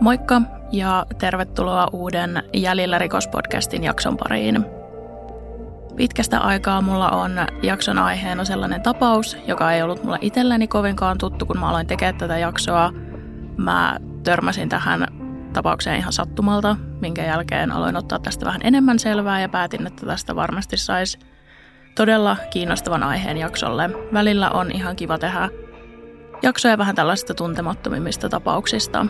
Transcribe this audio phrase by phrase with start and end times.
[0.00, 0.42] Moikka
[0.72, 4.64] ja tervetuloa uuden Jäljellä rikospodcastin jakson pariin.
[5.96, 7.32] Pitkästä aikaa mulla on
[7.62, 12.18] jakson aiheena sellainen tapaus, joka ei ollut mulle itselleni kovinkaan tuttu, kun mä aloin tekemään
[12.18, 12.92] tätä jaksoa.
[13.56, 15.06] Mä törmäsin tähän
[15.52, 20.36] tapaukseen ihan sattumalta, minkä jälkeen aloin ottaa tästä vähän enemmän selvää ja päätin, että tästä
[20.36, 21.18] varmasti saisi
[21.94, 23.90] todella kiinnostavan aiheen jaksolle.
[24.12, 25.48] Välillä on ihan kiva tehdä
[26.42, 29.06] jaksoja vähän tällaisista tuntemattomimmista tapauksista.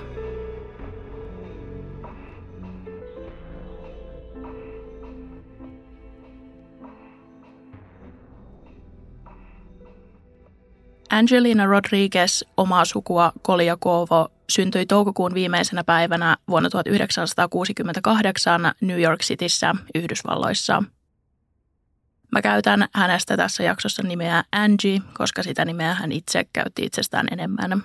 [11.11, 20.83] Angelina Rodriguez, omaa sukua Koliakovo, syntyi toukokuun viimeisenä päivänä vuonna 1968 New York Cityssä, Yhdysvalloissa.
[22.33, 27.83] Mä käytän hänestä tässä jaksossa nimeä Angie, koska sitä nimeä hän itse käytti itsestään enemmän.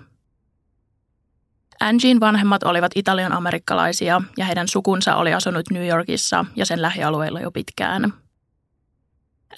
[1.79, 7.41] Angien vanhemmat olivat italian amerikkalaisia ja heidän sukunsa oli asunut New Yorkissa ja sen lähialueilla
[7.41, 8.13] jo pitkään.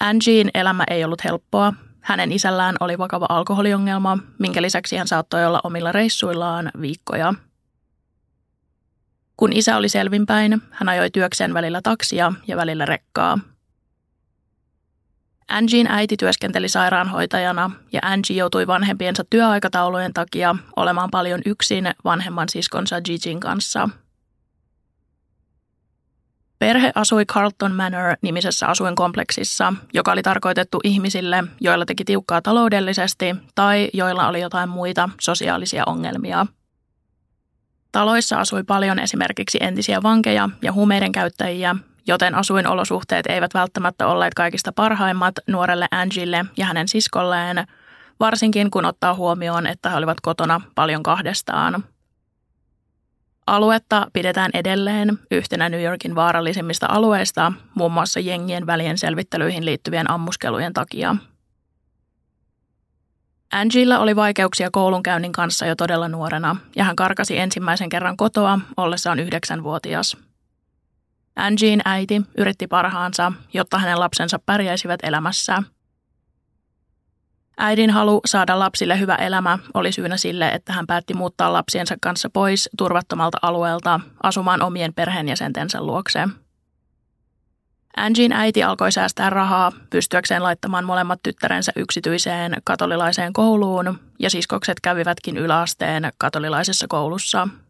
[0.00, 1.72] Angien elämä ei ollut helppoa
[2.08, 7.34] hänen isällään oli vakava alkoholiongelma, minkä lisäksi hän saattoi olla omilla reissuillaan viikkoja.
[9.36, 13.38] Kun isä oli selvinpäin, hän ajoi työkseen välillä taksia ja välillä rekkaa.
[15.48, 23.00] Angien äiti työskenteli sairaanhoitajana ja Angie joutui vanhempiensa työaikataulujen takia olemaan paljon yksin vanhemman siskonsa
[23.00, 23.88] Gigin kanssa–
[26.58, 34.28] Perhe asui Carlton Manor-nimisessä asuinkompleksissa, joka oli tarkoitettu ihmisille, joilla teki tiukkaa taloudellisesti tai joilla
[34.28, 36.46] oli jotain muita sosiaalisia ongelmia.
[37.92, 41.76] Taloissa asui paljon esimerkiksi entisiä vankeja ja huumeiden käyttäjiä,
[42.06, 47.66] joten asuinolosuhteet eivät välttämättä olleet kaikista parhaimmat nuorelle Angille ja hänen siskolleen,
[48.20, 51.84] varsinkin kun ottaa huomioon, että he olivat kotona paljon kahdestaan–
[53.48, 60.72] Aluetta pidetään edelleen yhtenä New Yorkin vaarallisimmista alueista, muun muassa jengien välien selvittelyihin liittyvien ammuskelujen
[60.72, 61.16] takia.
[63.52, 69.20] Angela oli vaikeuksia koulunkäynnin kanssa jo todella nuorena, ja hän karkasi ensimmäisen kerran kotoa ollessaan
[69.20, 70.16] yhdeksänvuotias.
[71.36, 75.62] Angien äiti yritti parhaansa, jotta hänen lapsensa pärjäisivät elämässä–
[77.60, 82.30] Äidin halu saada lapsille hyvä elämä oli syynä sille, että hän päätti muuttaa lapsiensa kanssa
[82.30, 86.28] pois turvattomalta alueelta asumaan omien perheenjäsentensä luokse.
[87.96, 95.36] Angin äiti alkoi säästää rahaa pystyäkseen laittamaan molemmat tyttärensä yksityiseen katolilaiseen kouluun ja siskokset kävivätkin
[95.36, 97.48] yläasteen katolilaisessa koulussa–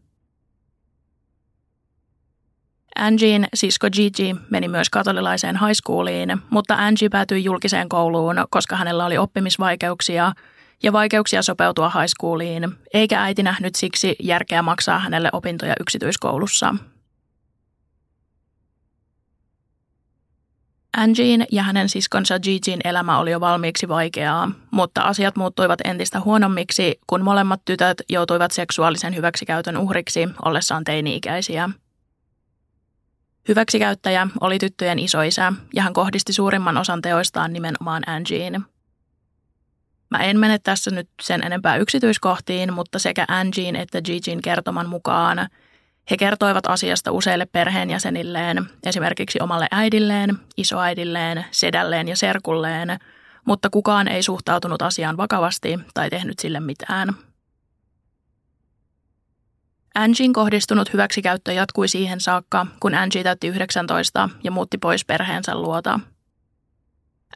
[2.98, 9.04] Angien sisko Gigi meni myös katolilaiseen high schooliin, mutta Angie päätyi julkiseen kouluun, koska hänellä
[9.04, 10.32] oli oppimisvaikeuksia
[10.82, 16.74] ja vaikeuksia sopeutua high schooliin, eikä äiti nähnyt siksi järkeä maksaa hänelle opintoja yksityiskoulussa.
[20.96, 27.00] Angien ja hänen siskonsa Gigin elämä oli jo valmiiksi vaikeaa, mutta asiat muuttuivat entistä huonommiksi,
[27.06, 31.70] kun molemmat tytöt joutuivat seksuaalisen hyväksikäytön uhriksi ollessaan teini-ikäisiä–
[33.48, 38.64] Hyväksikäyttäjä oli tyttöjen isoisä ja hän kohdisti suurimman osan teoistaan nimenomaan Angieen.
[40.10, 45.48] Mä en mene tässä nyt sen enempää yksityiskohtiin, mutta sekä Angien että Gigin kertoman mukaan
[46.10, 52.98] he kertoivat asiasta useille perheenjäsenilleen, esimerkiksi omalle äidilleen, isoäidilleen, sedälleen ja serkulleen,
[53.44, 57.08] mutta kukaan ei suhtautunut asiaan vakavasti tai tehnyt sille mitään–
[59.98, 66.00] Angin kohdistunut hyväksikäyttö jatkui siihen saakka, kun Angie täytti 19 ja muutti pois perheensä luota.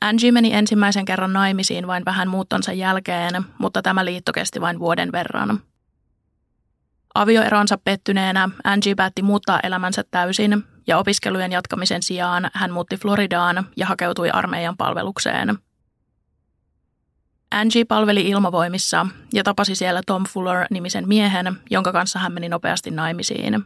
[0.00, 5.12] Angie meni ensimmäisen kerran naimisiin vain vähän muuttonsa jälkeen, mutta tämä liitto kesti vain vuoden
[5.12, 5.60] verran.
[7.14, 13.86] Avioeronsa pettyneenä Angie päätti muuttaa elämänsä täysin ja opiskelujen jatkamisen sijaan hän muutti Floridaan ja
[13.86, 15.58] hakeutui armeijan palvelukseen–
[17.53, 23.65] Angie palveli ilmavoimissa ja tapasi siellä Tom Fuller-nimisen miehen, jonka kanssa hän meni nopeasti naimisiin.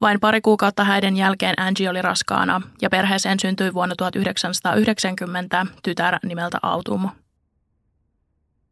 [0.00, 6.58] Vain pari kuukautta häiden jälkeen Angie oli raskaana ja perheeseen syntyi vuonna 1990 tytär nimeltä
[6.62, 7.08] Autumn.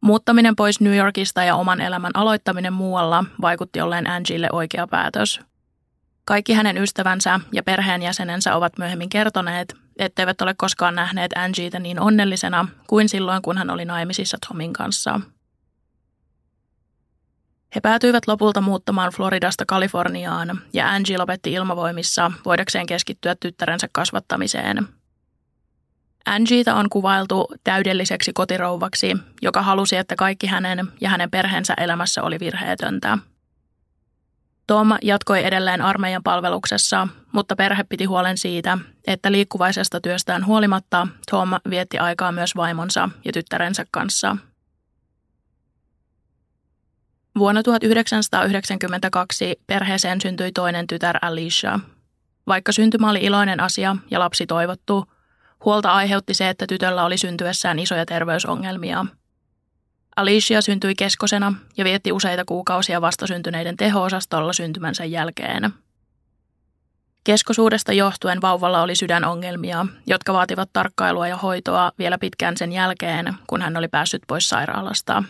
[0.01, 5.39] Muuttaminen pois New Yorkista ja oman elämän aloittaminen muualla vaikutti olleen Angielle oikea päätös.
[6.25, 12.67] Kaikki hänen ystävänsä ja perheenjäsenensä ovat myöhemmin kertoneet, etteivät ole koskaan nähneet Angieta niin onnellisena
[12.87, 15.19] kuin silloin, kun hän oli naimisissa Tomin kanssa.
[17.75, 24.87] He päätyivät lopulta muuttamaan Floridasta Kaliforniaan ja Angie lopetti ilmavoimissa voidakseen keskittyä tyttärensä kasvattamiseen.
[26.25, 32.39] Angieta on kuvailtu täydelliseksi kotirouvaksi, joka halusi, että kaikki hänen ja hänen perheensä elämässä oli
[32.39, 33.17] virheetöntä–
[34.67, 38.77] Tom jatkoi edelleen armeijan palveluksessa, mutta perhe piti huolen siitä,
[39.07, 44.37] että liikkuvaisesta työstään huolimatta Tom vietti aikaa myös vaimonsa ja tyttärensä kanssa.
[47.37, 51.79] Vuonna 1992 perheeseen syntyi toinen tytär Alicia.
[52.47, 55.05] Vaikka syntymä oli iloinen asia ja lapsi toivottu,
[55.65, 59.05] huolta aiheutti se, että tytöllä oli syntyessään isoja terveysongelmia–
[60.15, 65.73] Alicia syntyi keskosena ja vietti useita kuukausia vastasyntyneiden teho-osastolla syntymänsä jälkeen.
[67.23, 73.61] Keskosuudesta johtuen vauvalla oli sydänongelmia, jotka vaativat tarkkailua ja hoitoa vielä pitkään sen jälkeen, kun
[73.61, 75.23] hän oli päässyt pois sairaalasta.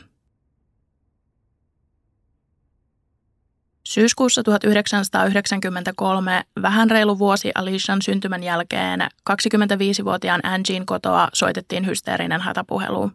[3.84, 13.12] Syyskuussa 1993, vähän reilu vuosi Alician syntymän jälkeen, 25-vuotiaan Angin kotoa soitettiin hysteerinen hätäpuhelu.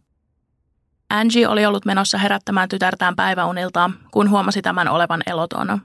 [1.10, 5.80] Angie oli ollut menossa herättämään tytärtään päiväunilta, kun huomasi tämän olevan eloton.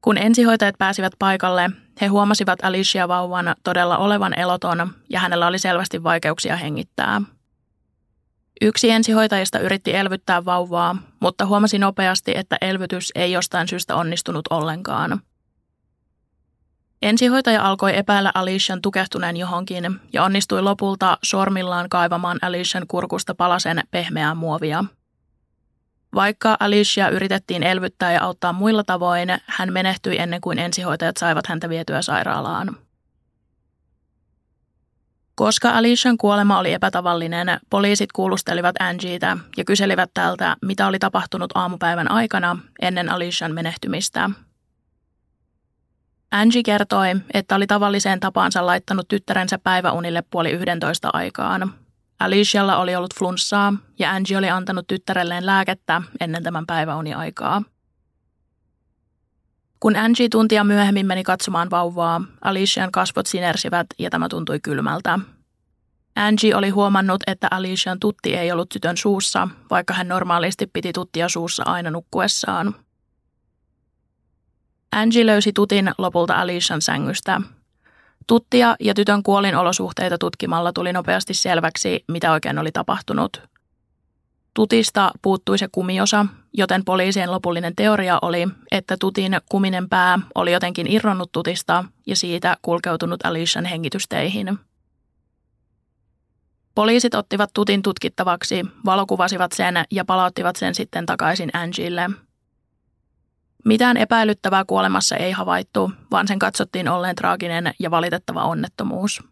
[0.00, 1.70] Kun ensihoitajat pääsivät paikalle,
[2.00, 7.22] he huomasivat Alicia vauvan todella olevan eloton ja hänellä oli selvästi vaikeuksia hengittää.
[8.60, 15.20] Yksi ensihoitajista yritti elvyttää vauvaa, mutta huomasi nopeasti, että elvytys ei jostain syystä onnistunut ollenkaan–
[17.04, 24.34] Ensihoitaja alkoi epäillä Alician tukehtuneen johonkin ja onnistui lopulta sormillaan kaivamaan Alician kurkusta palasen pehmeää
[24.34, 24.84] muovia.
[26.14, 31.68] Vaikka Alicia yritettiin elvyttää ja auttaa muilla tavoin, hän menehtyi ennen kuin ensihoitajat saivat häntä
[31.68, 32.76] vietyä sairaalaan.
[35.34, 42.10] Koska Alician kuolema oli epätavallinen, poliisit kuulustelivat Angietä ja kyselivät tältä, mitä oli tapahtunut aamupäivän
[42.10, 44.30] aikana ennen Alician menehtymistä–
[46.34, 51.74] Angie kertoi, että oli tavalliseen tapaansa laittanut tyttärensä päiväunille puoli yhdentoista aikaan.
[52.20, 57.62] Alicialla oli ollut flunssaa ja Angie oli antanut tyttärelleen lääkettä ennen tämän päiväuniaikaa.
[59.80, 65.18] Kun Angie tuntia myöhemmin meni katsomaan vauvaa, Alician kasvot sinersivät ja tämä tuntui kylmältä.
[66.16, 71.28] Angie oli huomannut, että Alician tutti ei ollut tytön suussa, vaikka hän normaalisti piti tuttia
[71.28, 72.74] suussa aina nukkuessaan.
[74.94, 77.40] Angie löysi tutin lopulta Alician sängystä.
[78.26, 83.42] Tuttia ja tytön kuolinolosuhteita tutkimalla tuli nopeasti selväksi, mitä oikein oli tapahtunut.
[84.54, 90.92] Tutista puuttui se kumiosa, joten poliisien lopullinen teoria oli, että tutin kuminen pää oli jotenkin
[90.92, 94.58] irronnut tutista ja siitä kulkeutunut Alician hengitysteihin.
[96.74, 102.10] Poliisit ottivat tutin tutkittavaksi, valokuvasivat sen ja palauttivat sen sitten takaisin Angille–
[103.64, 109.22] mitään epäilyttävää kuolemassa ei havaittu, vaan sen katsottiin olleen traaginen ja valitettava onnettomuus.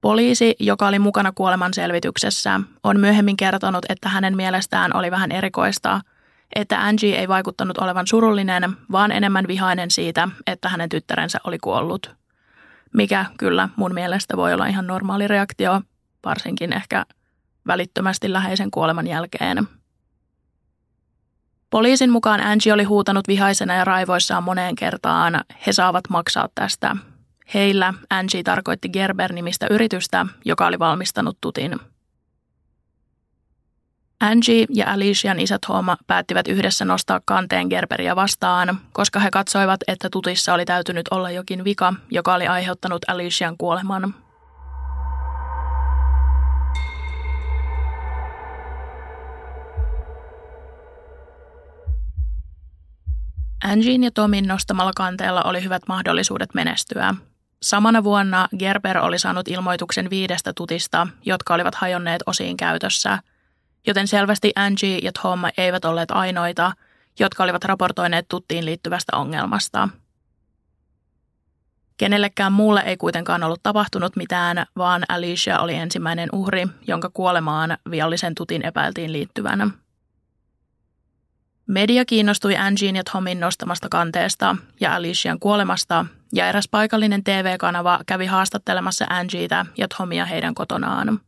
[0.00, 6.00] Poliisi, joka oli mukana kuoleman selvityksessä, on myöhemmin kertonut, että hänen mielestään oli vähän erikoista,
[6.54, 12.16] että Angie ei vaikuttanut olevan surullinen, vaan enemmän vihainen siitä, että hänen tyttärensä oli kuollut.
[12.94, 15.80] Mikä kyllä mun mielestä voi olla ihan normaali reaktio,
[16.24, 17.06] varsinkin ehkä
[17.66, 19.68] välittömästi läheisen kuoleman jälkeen–
[21.70, 26.96] Poliisin mukaan Angie oli huutanut vihaisena ja raivoissaan moneen kertaan, he saavat maksaa tästä.
[27.54, 31.80] Heillä Angie tarkoitti Gerber-nimistä yritystä, joka oli valmistanut tutin.
[34.20, 40.10] Angie ja Alician isät Tom päättivät yhdessä nostaa kanteen Gerberia vastaan, koska he katsoivat, että
[40.10, 44.14] tutissa oli täytynyt olla jokin vika, joka oli aiheuttanut Alician kuoleman.
[53.64, 57.14] Angin ja Tomin nostamalla kanteella oli hyvät mahdollisuudet menestyä.
[57.62, 63.18] Samana vuonna Gerber oli saanut ilmoituksen viidestä tutista, jotka olivat hajonneet osiin käytössä,
[63.86, 66.72] joten selvästi Angie ja Tom eivät olleet ainoita,
[67.18, 69.88] jotka olivat raportoineet tuttiin liittyvästä ongelmasta.
[71.96, 78.34] Kenellekään muulle ei kuitenkaan ollut tapahtunut mitään, vaan Alicia oli ensimmäinen uhri, jonka kuolemaan viallisen
[78.34, 79.70] tutin epäiltiin liittyvänä.
[81.66, 88.26] Media kiinnostui Angien ja Tomin nostamasta kanteesta ja Alician kuolemasta, ja eräs paikallinen TV-kanava kävi
[88.26, 91.20] haastattelemassa Angieta ja Tomia heidän kotonaan.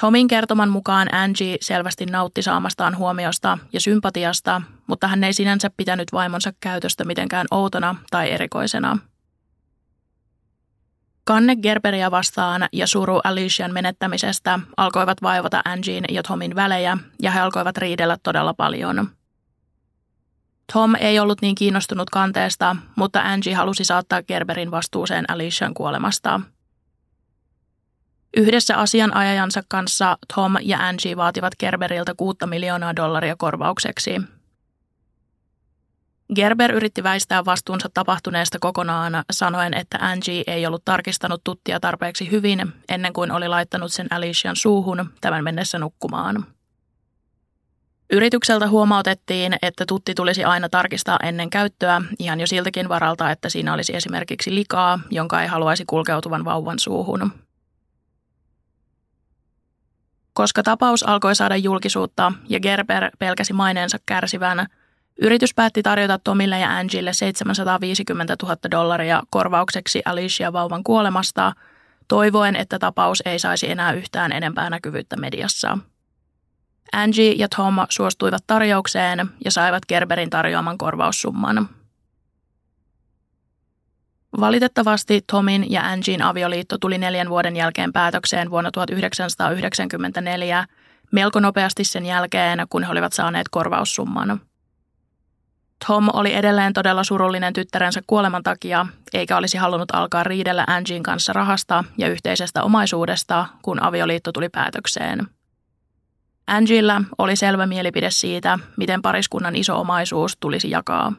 [0.00, 6.12] Tomin kertoman mukaan Angie selvästi nautti saamastaan huomiosta ja sympatiasta, mutta hän ei sinänsä pitänyt
[6.12, 8.98] vaimonsa käytöstä mitenkään outona tai erikoisena–
[11.24, 17.40] Kanne Gerberia vastaan ja suru Alician menettämisestä alkoivat vaivata Angin ja Tomin välejä ja he
[17.40, 19.10] alkoivat riidellä todella paljon.
[20.72, 26.40] Tom ei ollut niin kiinnostunut kanteesta, mutta Angie halusi saattaa Gerberin vastuuseen Alician kuolemasta.
[28.36, 34.20] Yhdessä asianajajansa kanssa Tom ja Angie vaativat Gerberiltä 6 miljoonaa dollaria korvaukseksi.
[36.34, 42.72] Gerber yritti väistää vastuunsa tapahtuneesta kokonaan sanoen, että Angie ei ollut tarkistanut tuttia tarpeeksi hyvin
[42.88, 46.46] ennen kuin oli laittanut sen Alician suuhun tämän mennessä nukkumaan.
[48.12, 53.72] Yritykseltä huomautettiin, että tutti tulisi aina tarkistaa ennen käyttöä ihan jo siltäkin varalta, että siinä
[53.74, 57.32] olisi esimerkiksi likaa, jonka ei haluaisi kulkeutuvan vauvan suuhun.
[60.32, 64.66] Koska tapaus alkoi saada julkisuutta ja Gerber pelkäsi maineensa kärsivän,
[65.20, 71.52] yritys päätti tarjota Tomille ja Angille 750 000 dollaria korvaukseksi Alicia vauvan kuolemasta,
[72.08, 75.78] toivoen, että tapaus ei saisi enää yhtään enempää näkyvyyttä mediassa.
[76.92, 81.68] Angie ja Tom suostuivat tarjoukseen ja saivat Gerberin tarjoaman korvaussumman.
[84.40, 90.66] Valitettavasti Tomin ja Angien avioliitto tuli neljän vuoden jälkeen päätökseen vuonna 1994,
[91.12, 94.40] melko nopeasti sen jälkeen, kun he olivat saaneet korvaussumman.
[95.86, 101.32] Tom oli edelleen todella surullinen tyttärensä kuoleman takia, eikä olisi halunnut alkaa riidellä Angien kanssa
[101.32, 105.26] rahasta ja yhteisestä omaisuudesta, kun avioliitto tuli päätökseen.
[106.46, 111.12] Angilla oli selvä mielipide siitä, miten pariskunnan iso omaisuus tulisi jakaa.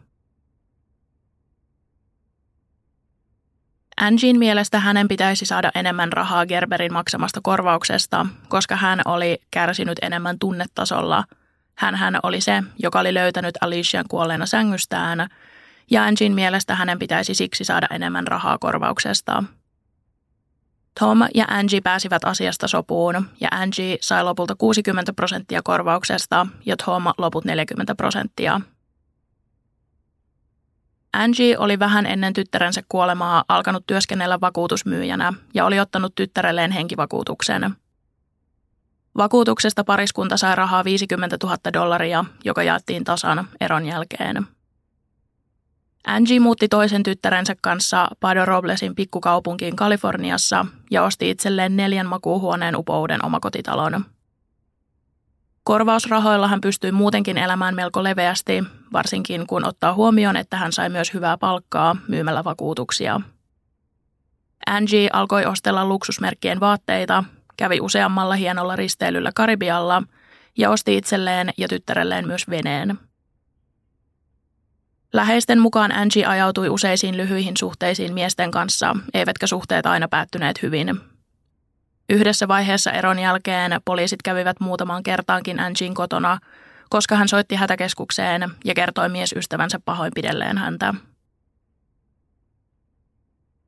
[4.02, 10.40] Angin mielestä hänen pitäisi saada enemmän rahaa Gerberin maksamasta korvauksesta, koska hän oli kärsinyt enemmän
[10.40, 11.24] tunnetasolla.
[11.76, 15.30] Hän, oli se, joka oli löytänyt Alician kuolleena sängystään,
[15.92, 19.44] ja Angin mielestä hänen pitäisi siksi saada enemmän rahaa korvauksesta.
[21.00, 27.04] Tom ja Angie pääsivät asiasta sopuun, ja Angie sai lopulta 60 prosenttia korvauksesta ja Tom
[27.18, 28.62] loput 40 prosenttia–
[31.14, 37.76] Angie oli vähän ennen tyttärensä kuolemaa alkanut työskennellä vakuutusmyyjänä ja oli ottanut tyttärelleen henkivakuutuksen.
[39.18, 44.48] Vakuutuksesta pariskunta sai rahaa 50 000 dollaria, joka jaettiin tasan eron jälkeen.
[46.08, 53.26] Angie muutti toisen tyttärensä kanssa Pado Roblesin pikkukaupunkiin Kaliforniassa ja osti itselleen neljän makuuhuoneen upouden
[53.26, 54.06] omakotitalon.
[55.64, 61.14] Korvausrahoilla hän pystyi muutenkin elämään melko leveästi, varsinkin kun ottaa huomioon, että hän sai myös
[61.14, 63.22] hyvää palkkaa myymällä vakuutuksia.
[64.68, 67.24] Angie alkoi ostella luksusmerkkien vaatteita,
[67.58, 70.04] kävi useammalla hienolla risteilyllä Karibialla
[70.58, 73.00] ja osti itselleen ja tyttärelleen myös veneen.
[75.14, 81.00] Läheisten mukaan Angie ajautui useisiin lyhyihin suhteisiin miesten kanssa, eivätkä suhteet aina päättyneet hyvin,
[82.10, 86.40] Yhdessä vaiheessa eron jälkeen poliisit kävivät muutamaan kertaankin Angin kotona,
[86.90, 90.94] koska hän soitti hätäkeskukseen ja kertoi miesystävänsä pahoinpidelleen häntä.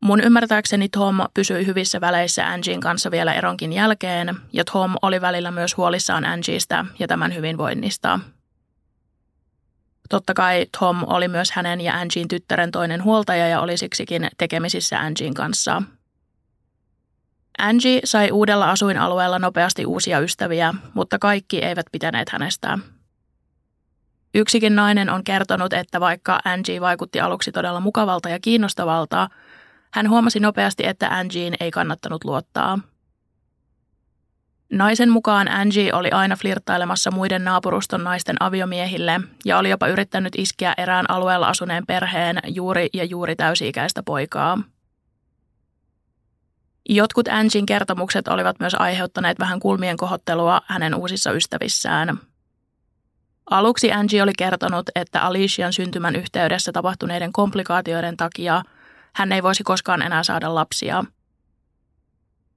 [0.05, 5.51] Mun ymmärtääkseni Tom pysyi hyvissä väleissä Angin kanssa vielä eronkin jälkeen, ja Tom oli välillä
[5.51, 8.19] myös huolissaan Angiestä ja tämän hyvinvoinnista.
[10.09, 14.99] Totta kai Tom oli myös hänen ja Angin tyttären toinen huoltaja ja oli siksikin tekemisissä
[14.99, 15.81] Angin kanssa–
[17.57, 22.79] Angie sai uudella asuinalueella nopeasti uusia ystäviä, mutta kaikki eivät pitäneet hänestä.
[24.33, 29.29] Yksikin nainen on kertonut, että vaikka Angie vaikutti aluksi todella mukavalta ja kiinnostavalta,
[29.95, 32.79] hän huomasi nopeasti, että Angien ei kannattanut luottaa.
[34.71, 40.73] Naisen mukaan Angie oli aina flirttailemassa muiden naapuruston naisten aviomiehille ja oli jopa yrittänyt iskeä
[40.77, 44.59] erään alueella asuneen perheen juuri ja juuri täysi-ikäistä poikaa–
[46.89, 52.19] Jotkut Angin kertomukset olivat myös aiheuttaneet vähän kulmien kohottelua hänen uusissa ystävissään.
[53.49, 58.63] Aluksi Angie oli kertonut, että Alician syntymän yhteydessä tapahtuneiden komplikaatioiden takia
[59.15, 61.03] hän ei voisi koskaan enää saada lapsia.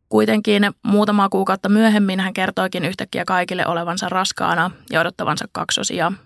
[0.09, 6.13] Kuitenkin muutama kuukautta myöhemmin hän kertoikin yhtäkkiä kaikille olevansa raskaana ja odottavansa kaksosia–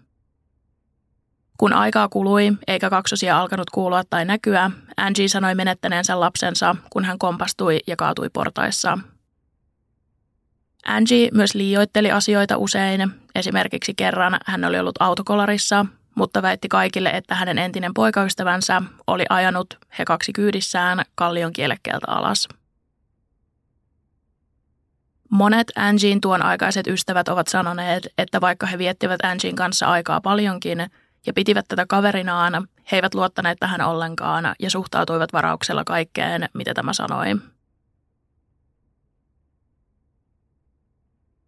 [1.62, 7.18] kun aikaa kului eikä kaksosia alkanut kuulua tai näkyä, Angie sanoi menettäneensä lapsensa, kun hän
[7.18, 8.98] kompastui ja kaatui portaissa.
[10.86, 13.10] Angie myös liioitteli asioita usein.
[13.34, 19.78] Esimerkiksi kerran hän oli ollut autokolarissa, mutta väitti kaikille, että hänen entinen poikaystävänsä oli ajanut
[19.98, 22.48] he kaksi kyydissään kallion kielekkeeltä alas.
[25.30, 30.86] Monet Angien tuon aikaiset ystävät ovat sanoneet, että vaikka he viettivät Angien kanssa aikaa paljonkin–
[31.26, 32.68] ja pitivät tätä kaverinaan.
[32.92, 37.26] He eivät luottaneet tähän ollenkaan ja suhtautuivat varauksella kaikkeen, mitä tämä sanoi.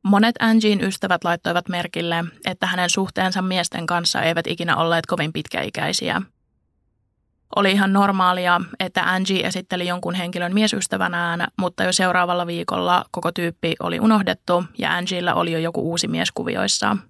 [0.04, 6.22] Monet Angien ystävät laittoivat merkille, että hänen suhteensa miesten kanssa eivät ikinä olleet kovin pitkäikäisiä.
[7.56, 13.74] Oli ihan normaalia, että Angie esitteli jonkun henkilön miesystävänään, mutta jo seuraavalla viikolla koko tyyppi
[13.80, 16.96] oli unohdettu ja Angiella oli jo joku uusi mies kuvioissa–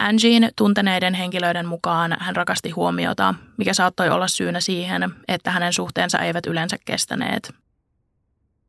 [0.00, 6.18] Angien tunteneiden henkilöiden mukaan hän rakasti huomiota, mikä saattoi olla syynä siihen, että hänen suhteensa
[6.18, 7.54] eivät yleensä kestäneet.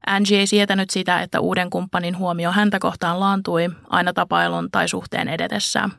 [0.07, 5.27] Angie ei sietänyt sitä, että uuden kumppanin huomio häntä kohtaan laantui aina tapailun tai suhteen
[5.27, 5.89] edetessä.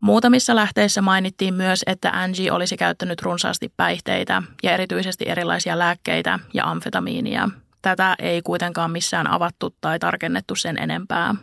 [0.00, 6.70] Muutamissa lähteissä mainittiin myös, että Angie olisi käyttänyt runsaasti päihteitä ja erityisesti erilaisia lääkkeitä ja
[6.70, 7.48] amfetamiinia.
[7.82, 11.34] Tätä ei kuitenkaan missään avattu tai tarkennettu sen enempää.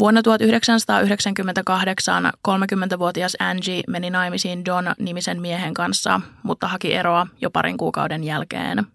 [0.00, 7.76] Vuonna 1998 30-vuotias Angie meni naimisiin John nimisen miehen kanssa, mutta haki eroa jo parin
[7.76, 8.86] kuukauden jälkeen.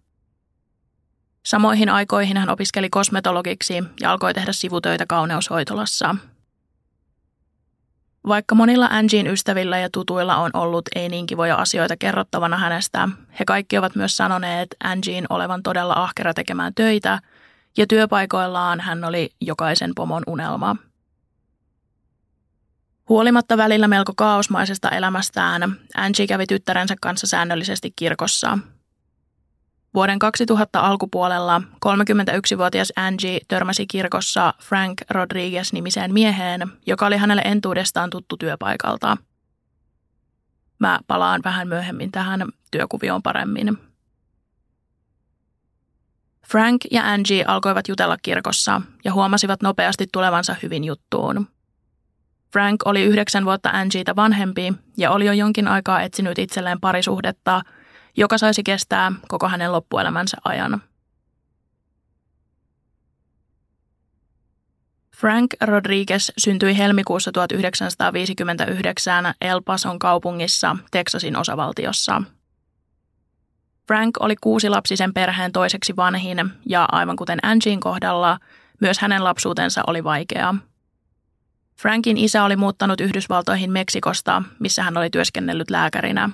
[1.46, 6.16] Samoihin aikoihin hän opiskeli kosmetologiksi ja alkoi tehdä sivutöitä kauneushoitolassa.
[8.28, 13.10] Vaikka monilla Angien ystävillä ja tutuilla on ollut ei niin kivoja asioita kerrottavana hänestä,
[13.40, 17.20] he kaikki ovat myös sanoneet Angien olevan todella ahkera tekemään töitä
[17.78, 20.76] ja työpaikoillaan hän oli jokaisen pomon unelma.
[23.10, 28.58] Huolimatta välillä melko kaosmaisesta elämästään, Angie kävi tyttärensä kanssa säännöllisesti kirkossa.
[29.94, 38.38] Vuoden 2000 alkupuolella 31-vuotias Angie törmäsi kirkossa Frank Rodriguez-nimiseen mieheen, joka oli hänelle entuudestaan tuttu
[38.38, 39.18] työpaikalta.
[40.80, 43.78] Mä palaan vähän myöhemmin tähän työkuvioon paremmin.
[46.48, 51.55] Frank ja Angie alkoivat jutella kirkossa ja huomasivat nopeasti tulevansa hyvin juttuun.
[52.56, 57.62] Frank oli yhdeksän vuotta Angieta vanhempi ja oli jo jonkin aikaa etsinyt itselleen parisuhdetta,
[58.18, 60.82] joka saisi kestää koko hänen loppuelämänsä ajan.
[65.18, 72.22] Frank Rodriguez syntyi helmikuussa 1959 El Pason kaupungissa Texasin osavaltiossa.
[73.88, 78.40] Frank oli kuusilapsisen perheen toiseksi vanhin ja aivan kuten Angien kohdalla,
[78.82, 80.56] myös hänen lapsuutensa oli vaikea–
[81.78, 86.30] Frankin isä oli muuttanut Yhdysvaltoihin Meksikosta, missä hän oli työskennellyt lääkärinä.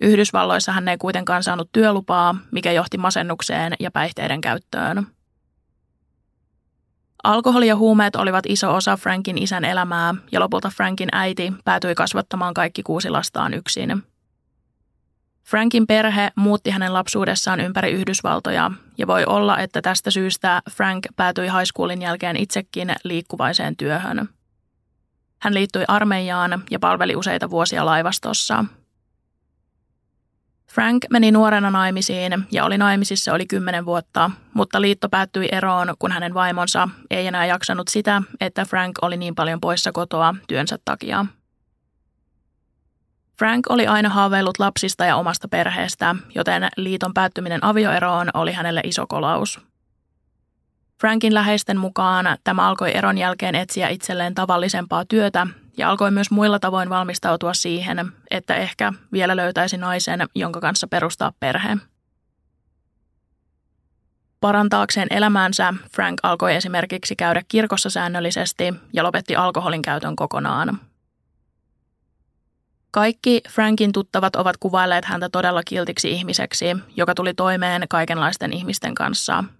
[0.00, 5.06] Yhdysvalloissa hän ei kuitenkaan saanut työlupaa, mikä johti masennukseen ja päihteiden käyttöön.
[7.24, 12.54] Alkoholi ja huumeet olivat iso osa Frankin isän elämää ja lopulta Frankin äiti päätyi kasvattamaan
[12.54, 14.02] kaikki kuusi lastaan yksin.
[15.44, 21.46] Frankin perhe muutti hänen lapsuudessaan ympäri Yhdysvaltoja ja voi olla, että tästä syystä Frank päätyi
[21.46, 24.28] high schoolin jälkeen itsekin liikkuvaiseen työhön–
[25.40, 28.64] hän liittyi armeijaan ja palveli useita vuosia laivastossa.
[30.74, 36.12] Frank meni nuorena naimisiin ja oli naimisissa oli kymmenen vuotta, mutta liitto päättyi eroon, kun
[36.12, 41.26] hänen vaimonsa ei enää jaksanut sitä, että Frank oli niin paljon poissa kotoa työnsä takia.
[43.38, 49.06] Frank oli aina haaveillut lapsista ja omasta perheestä, joten liiton päättyminen avioeroon oli hänelle iso
[49.06, 49.60] kolaus.
[51.04, 56.58] Frankin läheisten mukaan tämä alkoi eron jälkeen etsiä itselleen tavallisempaa työtä ja alkoi myös muilla
[56.58, 61.76] tavoin valmistautua siihen, että ehkä vielä löytäisi naisen, jonka kanssa perustaa perhe.
[64.40, 70.78] Parantaakseen elämäänsä Frank alkoi esimerkiksi käydä kirkossa säännöllisesti ja lopetti alkoholin käytön kokonaan.
[72.90, 79.44] Kaikki Frankin tuttavat ovat kuvailleet häntä todella kiltiksi ihmiseksi, joka tuli toimeen kaikenlaisten ihmisten kanssa–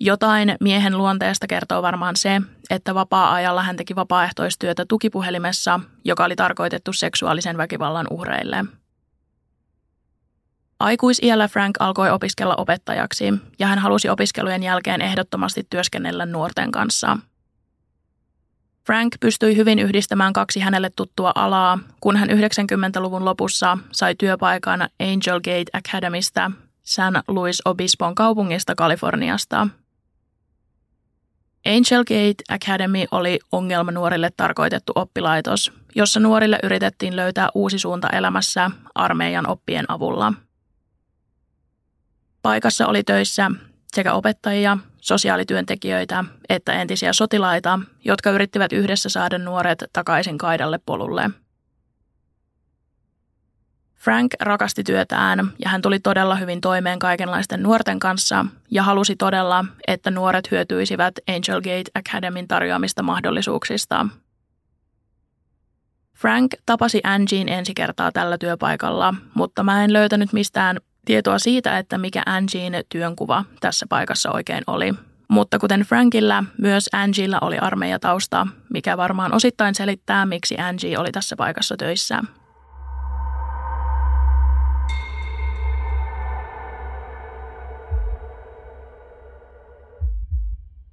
[0.00, 6.92] jotain miehen luonteesta kertoo varmaan se, että vapaa-ajalla hän teki vapaaehtoistyötä tukipuhelimessa, joka oli tarkoitettu
[6.92, 8.64] seksuaalisen väkivallan uhreille.
[10.80, 17.18] Aikuisiällä Frank alkoi opiskella opettajaksi ja hän halusi opiskelujen jälkeen ehdottomasti työskennellä nuorten kanssa.
[18.86, 25.40] Frank pystyi hyvin yhdistämään kaksi hänelle tuttua alaa, kun hän 90-luvun lopussa sai työpaikan Angel
[25.40, 26.50] Gate Academystä
[26.82, 29.66] San Luis Obispon kaupungista Kaliforniasta–
[31.66, 38.70] Angel Gate Academy oli ongelma nuorille tarkoitettu oppilaitos, jossa nuorille yritettiin löytää uusi suunta elämässä
[38.94, 40.32] armeijan oppien avulla.
[42.42, 43.50] Paikassa oli töissä
[43.94, 51.30] sekä opettajia, sosiaalityöntekijöitä että entisiä sotilaita, jotka yrittivät yhdessä saada nuoret takaisin kaidalle polulle.
[54.00, 59.64] Frank rakasti työtään ja hän tuli todella hyvin toimeen kaikenlaisten nuorten kanssa ja halusi todella,
[59.86, 64.06] että nuoret hyötyisivät Angel Gate Academyn tarjoamista mahdollisuuksista.
[66.16, 71.98] Frank tapasi Angien ensi kertaa tällä työpaikalla, mutta mä en löytänyt mistään tietoa siitä, että
[71.98, 74.94] mikä Angien työnkuva tässä paikassa oikein oli.
[75.28, 81.36] Mutta kuten Frankilla, myös Angiella oli armeijatausta, mikä varmaan osittain selittää, miksi Angie oli tässä
[81.36, 82.24] paikassa töissä.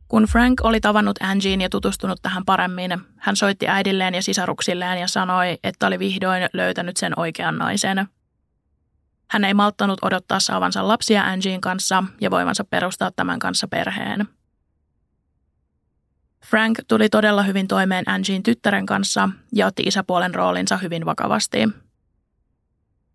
[0.07, 5.07] Kun Frank oli tavannut Angien ja tutustunut tähän paremmin, hän soitti äidilleen ja sisaruksilleen ja
[5.07, 8.07] sanoi, että oli vihdoin löytänyt sen oikean naisen.
[9.31, 14.27] Hän ei malttanut odottaa saavansa lapsia Angien kanssa ja voivansa perustaa tämän kanssa perheen.
[16.45, 21.69] Frank tuli todella hyvin toimeen Angien tyttären kanssa ja otti isäpuolen roolinsa hyvin vakavasti.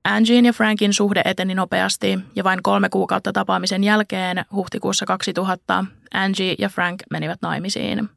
[0.04, 6.54] Angien ja Frankin suhde eteni nopeasti ja vain kolme kuukautta tapaamisen jälkeen huhtikuussa 2000 Angie
[6.58, 8.08] ja Frank menivät naimisiin.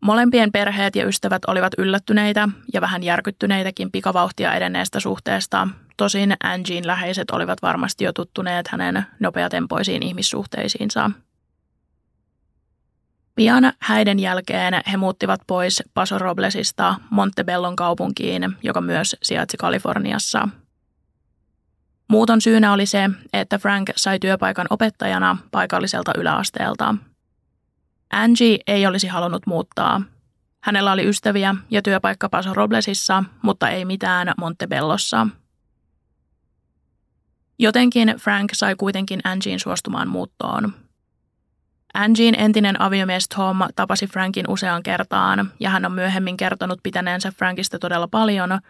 [0.00, 7.30] Molempien perheet ja ystävät olivat yllättyneitä ja vähän järkyttyneitäkin pikavauhtia edenneestä suhteesta, tosin Angien läheiset
[7.30, 11.10] olivat varmasti jo tuttuneet hänen nopeatempoisiin ihmissuhteisiinsa–
[13.40, 20.48] Pian häiden jälkeen he muuttivat pois Paso Roblesista Montebellon kaupunkiin, joka myös sijaitsi Kaliforniassa.
[22.10, 26.94] Muuton syynä oli se, että Frank sai työpaikan opettajana paikalliselta yläasteelta.
[28.12, 30.02] Angie ei olisi halunnut muuttaa.
[30.60, 35.26] Hänellä oli ystäviä ja työpaikka Paso Roblesissa, mutta ei mitään Montebellossa.
[37.58, 40.72] Jotenkin Frank sai kuitenkin Angien suostumaan muuttoon.
[41.94, 47.78] Angien entinen aviomies Tom tapasi Frankin useaan kertaan ja hän on myöhemmin kertonut pitäneensä Frankista
[47.78, 48.60] todella paljon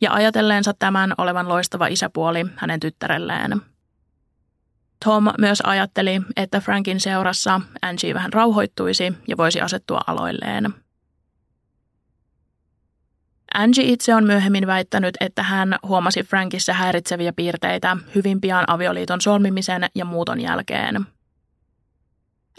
[0.00, 3.62] ja ajatelleensa tämän olevan loistava isäpuoli hänen tyttärelleen.
[5.04, 10.74] Tom myös ajatteli, että Frankin seurassa Angie vähän rauhoittuisi ja voisi asettua aloilleen.
[13.54, 19.86] Angie itse on myöhemmin väittänyt, että hän huomasi Frankissa häiritseviä piirteitä hyvin pian avioliiton solmimisen
[19.94, 21.06] ja muuton jälkeen–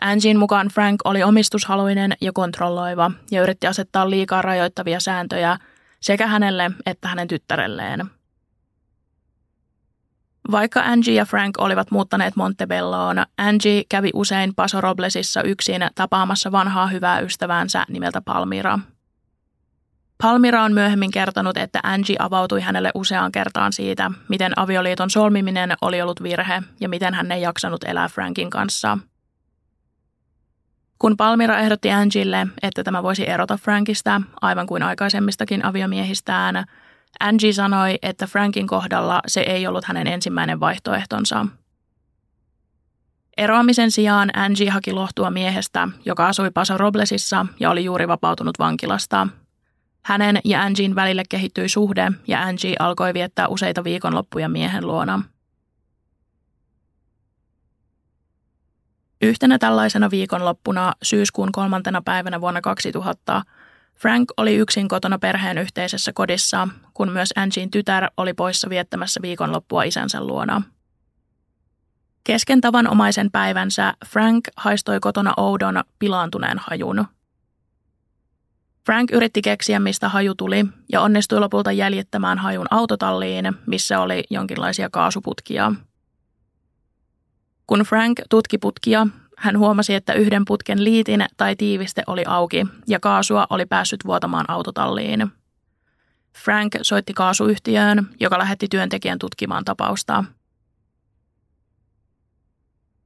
[0.02, 5.58] Angien mukaan Frank oli omistushaluinen ja kontrolloiva ja yritti asettaa liikaa rajoittavia sääntöjä
[6.00, 8.06] sekä hänelle että hänen tyttärelleen.
[10.52, 16.88] Vaikka Angie ja Frank olivat muuttaneet Montebelloon, Angie kävi usein Paso Roblesissa yksin tapaamassa vanhaa
[16.88, 18.80] hyvää ystäväänsä nimeltä Palmira.
[20.24, 26.02] Palmira on myöhemmin kertonut, että Angie avautui hänelle useaan kertaan siitä, miten avioliiton solmiminen oli
[26.02, 28.98] ollut virhe ja miten hän ei jaksanut elää Frankin kanssa–
[31.00, 36.66] kun Palmira ehdotti Angille, että tämä voisi erota Frankista, aivan kuin aikaisemmistakin aviomiehistään,
[37.20, 41.46] Angie sanoi, että Frankin kohdalla se ei ollut hänen ensimmäinen vaihtoehtonsa.
[43.38, 49.28] Eroamisen sijaan Angie haki lohtua miehestä, joka asui Paso Roblesissa ja oli juuri vapautunut vankilasta.
[50.04, 55.22] Hänen ja Angien välille kehittyi suhde ja Angie alkoi viettää useita viikonloppuja miehen luona–
[59.22, 63.44] Yhtenä tällaisena viikonloppuna syyskuun kolmantena päivänä vuonna 2000
[63.96, 69.84] Frank oli yksin kotona perheen yhteisessä kodissa, kun myös Angien tytär oli poissa viettämässä viikonloppua
[69.84, 70.62] isänsä luona.
[72.24, 77.06] Kesken tavanomaisen päivänsä Frank haistoi kotona oudon pilaantuneen hajun.
[78.86, 84.90] Frank yritti keksiä, mistä haju tuli, ja onnistui lopulta jäljittämään hajun autotalliin, missä oli jonkinlaisia
[84.90, 85.72] kaasuputkia–
[87.68, 93.00] kun Frank tutki putkia, hän huomasi, että yhden putken liitin tai tiiviste oli auki ja
[93.00, 95.28] kaasua oli päässyt vuotamaan autotalliin.
[96.44, 100.24] Frank soitti kaasuyhtiöön, joka lähetti työntekijän tutkimaan tapausta.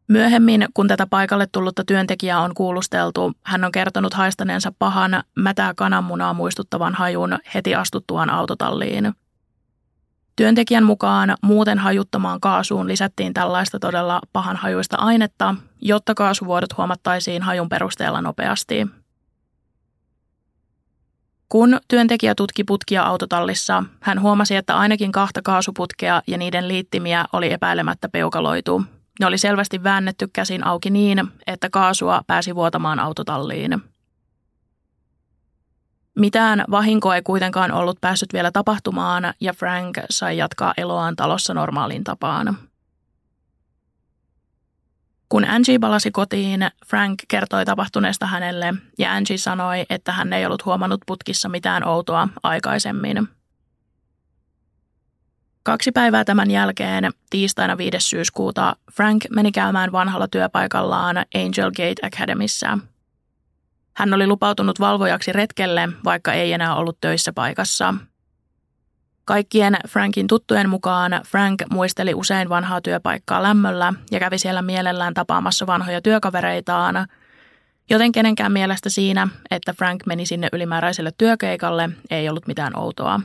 [0.08, 6.34] Myöhemmin, kun tätä paikalle tullutta työntekijää on kuulusteltu, hän on kertonut haistaneensa pahan mätää kananmunaa
[6.34, 9.14] muistuttavan hajun heti astuttuaan autotalliin–
[10.36, 17.70] Työntekijän mukaan muuten hajuttamaan kaasuun lisättiin tällaista todella pahan hajuista ainetta, jotta kaasuvuodot huomattaisiin hajun
[17.70, 18.88] perusteella nopeasti.
[21.50, 27.52] Kun työntekijä tutki putkia autotallissa, hän huomasi, että ainakin kahta kaasuputkea ja niiden liittimiä oli
[27.52, 28.84] epäilemättä peukaloitu.
[29.20, 33.91] Ne oli selvästi väännetty käsin auki niin, että kaasua pääsi vuotamaan autotalliin.
[36.16, 42.04] Mitään vahinkoa ei kuitenkaan ollut päässyt vielä tapahtumaan ja Frank sai jatkaa eloaan talossa normaaliin
[42.04, 42.58] tapaan.
[45.30, 50.66] Kun Angie palasi kotiin, Frank kertoi tapahtuneesta hänelle ja Angie sanoi, että hän ei ollut
[50.66, 53.28] huomannut putkissa mitään outoa aikaisemmin.
[55.64, 58.00] Kaksi päivää tämän jälkeen, tiistaina 5.
[58.00, 62.78] syyskuuta, Frank meni käymään vanhalla työpaikallaan Angel Gate Academyssä–
[63.94, 67.94] hän oli lupautunut valvojaksi retkelle, vaikka ei enää ollut töissä paikassa.
[69.26, 75.68] Kaikkien Frankin tuttujen mukaan Frank muisteli usein vanhaa työpaikkaa lämmöllä ja kävi siellä mielellään tapaamassa
[75.68, 77.08] vanhoja työkavereitaan,
[77.90, 83.22] joten kenenkään mielestä siinä, että Frank meni sinne ylimääräiselle työkeikalle, ei ollut mitään outoa.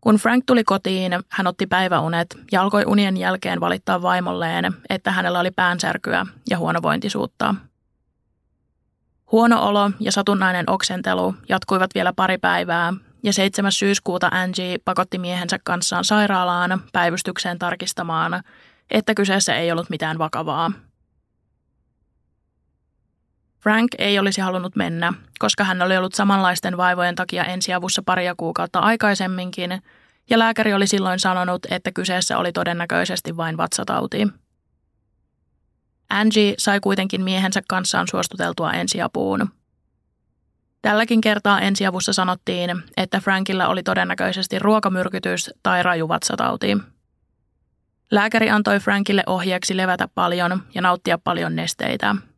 [0.00, 5.40] Kun Frank tuli kotiin, hän otti päiväunet ja alkoi unien jälkeen valittaa vaimolleen, että hänellä
[5.40, 7.54] oli päänsärkyä ja huonovointisuutta.
[9.32, 13.72] Huono olo ja satunnainen oksentelu jatkuivat vielä pari päivää ja 7.
[13.72, 18.42] syyskuuta Angie pakotti miehensä kanssaan sairaalaan päivystykseen tarkistamaan,
[18.90, 20.72] että kyseessä ei ollut mitään vakavaa.
[23.60, 28.78] Frank ei olisi halunnut mennä, koska hän oli ollut samanlaisten vaivojen takia ensiavussa paria kuukautta
[28.78, 29.82] aikaisemminkin,
[30.30, 34.26] ja lääkäri oli silloin sanonut, että kyseessä oli todennäköisesti vain vatsatauti.
[36.10, 39.48] Angie sai kuitenkin miehensä kanssaan suostuteltua ensiapuun.
[40.82, 46.78] Tälläkin kertaa ensiavussa sanottiin, että Frankilla oli todennäköisesti ruokamyrkytys tai raju vatsatauti.
[48.10, 52.16] Lääkäri antoi Frankille ohjeeksi levätä paljon ja nauttia paljon nesteitä–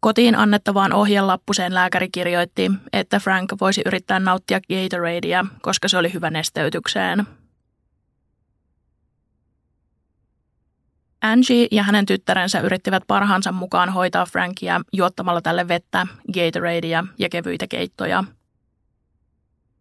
[0.00, 6.30] Kotiin annettavaan ohjelappuseen lääkäri kirjoitti, että Frank voisi yrittää nauttia Gatoradea, koska se oli hyvä
[6.30, 7.26] nesteytykseen.
[11.22, 17.66] Angie ja hänen tyttärensä yrittivät parhaansa mukaan hoitaa Frankia juottamalla tälle vettä, Gatoradea ja kevyitä
[17.66, 18.24] keittoja.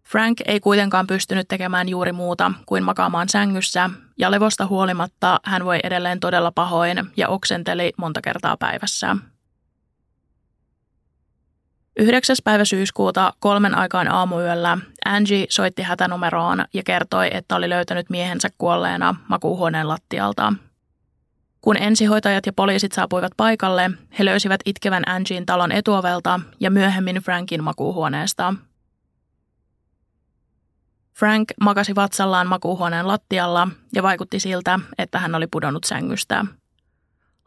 [0.04, 5.80] Frank ei kuitenkaan pystynyt tekemään juuri muuta kuin makaamaan sängyssä, ja levosta huolimatta hän voi
[5.84, 9.18] edelleen todella pahoin ja oksenteli monta kertaa päivässä.
[12.00, 12.36] 9.
[12.44, 19.16] päivä syyskuuta kolmen aikaan aamuyöllä Angie soitti hätänumeroon ja kertoi, että oli löytänyt miehensä kuolleena
[19.28, 20.54] makuuhuoneen lattialta.
[21.62, 27.64] Kun ensihoitajat ja poliisit saapuivat paikalle, he löysivät itkevän Angien talon etuovelta ja myöhemmin Frankin
[27.64, 28.54] makuuhuoneesta.
[31.18, 36.46] Frank makasi vatsallaan makuuhuoneen lattialla ja vaikutti siltä, että hän oli pudonnut sängystä–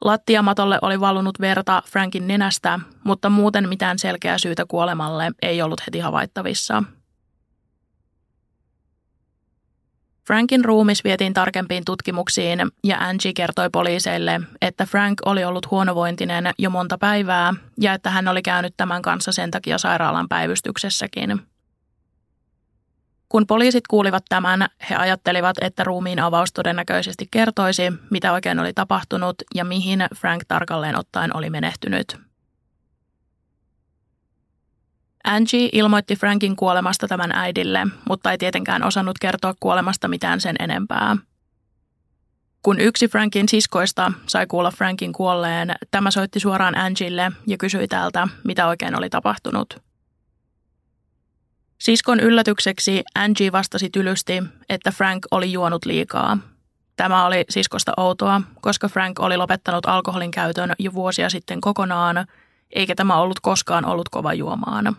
[0.04, 5.98] Lattiamatolle oli valunut verta Frankin nenästä, mutta muuten mitään selkeää syytä kuolemalle ei ollut heti
[5.98, 6.82] havaittavissa.
[10.26, 16.70] Frankin ruumis vietiin tarkempiin tutkimuksiin ja Angie kertoi poliiseille, että Frank oli ollut huonovointinen jo
[16.70, 21.38] monta päivää ja että hän oli käynyt tämän kanssa sen takia sairaalan päivystyksessäkin–
[23.32, 29.36] kun poliisit kuulivat tämän, he ajattelivat, että ruumiin avaus todennäköisesti kertoisi, mitä oikein oli tapahtunut
[29.54, 32.31] ja mihin Frank tarkalleen ottaen oli menehtynyt.
[35.24, 41.16] Angie ilmoitti Frankin kuolemasta tämän äidille, mutta ei tietenkään osannut kertoa kuolemasta mitään sen enempää.
[42.62, 48.28] Kun yksi Frankin siskoista sai kuulla Frankin kuolleen, tämä soitti suoraan Angille ja kysyi täältä,
[48.44, 49.76] mitä oikein oli tapahtunut–
[51.82, 56.38] Siskon yllätykseksi Angie vastasi tylysti, että Frank oli juonut liikaa.
[56.96, 62.26] Tämä oli siskosta outoa, koska Frank oli lopettanut alkoholin käytön jo vuosia sitten kokonaan,
[62.70, 64.96] eikä tämä ollut koskaan ollut kova juomaan.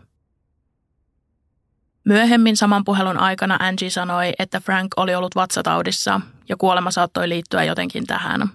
[2.05, 7.63] Myöhemmin saman puhelun aikana Angie sanoi, että Frank oli ollut vatsataudissa ja kuolema saattoi liittyä
[7.63, 8.49] jotenkin tähän.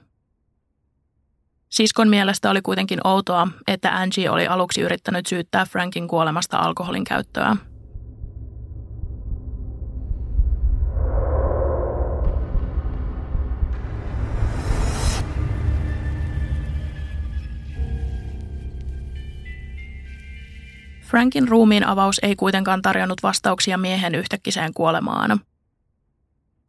[1.69, 7.57] Siskon mielestä oli kuitenkin outoa, että Angie oli aluksi yrittänyt syyttää Frankin kuolemasta alkoholin käyttöä.
[21.09, 25.41] Frankin ruumiin avaus ei kuitenkaan tarjonnut vastauksia miehen yhtäkkiseen kuolemaan.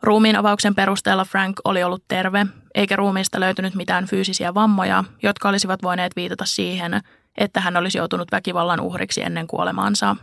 [0.02, 5.84] Ruumiin avauksen perusteella Frank oli ollut terve, eikä ruumiista löytynyt mitään fyysisiä vammoja, jotka olisivat
[5.84, 7.02] voineet viitata siihen,
[7.38, 10.16] että hän olisi joutunut väkivallan uhriksi ennen kuolemaansa.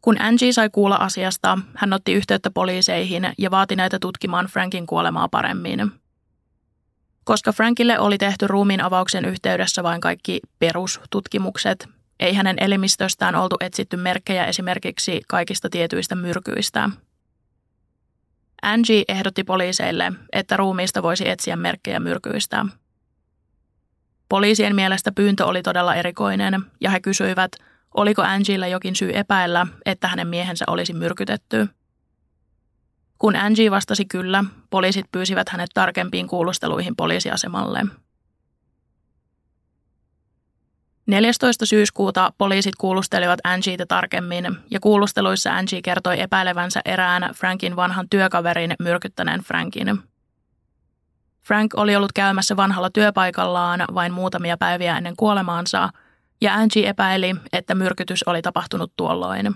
[0.00, 5.28] Kun Angie sai kuulla asiasta, hän otti yhteyttä poliiseihin ja vaati näitä tutkimaan Frankin kuolemaa
[5.28, 5.92] paremmin.
[7.24, 11.88] Koska Frankille oli tehty ruumiin avauksen yhteydessä vain kaikki perustutkimukset,
[12.22, 16.90] ei hänen elimistöstään oltu etsitty merkkejä esimerkiksi kaikista tietyistä myrkyistä.
[18.62, 22.66] Angie ehdotti poliiseille, että ruumiista voisi etsiä merkkejä myrkyistä.
[24.28, 27.52] Poliisien mielestä pyyntö oli todella erikoinen ja he kysyivät,
[27.94, 31.68] oliko Angiella jokin syy epäillä, että hänen miehensä olisi myrkytetty.
[33.18, 37.80] Kun Angie vastasi kyllä, poliisit pyysivät hänet tarkempiin kuulusteluihin poliisiasemalle–
[41.12, 41.66] 14.
[41.66, 49.40] syyskuuta poliisit kuulustelivat Angieitä tarkemmin ja kuulusteluissa Angie kertoi epäilevänsä erään Frankin vanhan työkaverin myrkyttäneen
[49.40, 49.98] Frankin.
[51.42, 55.88] Frank oli ollut käymässä vanhalla työpaikallaan vain muutamia päiviä ennen kuolemaansa
[56.40, 59.54] ja Angie epäili, että myrkytys oli tapahtunut tuolloin.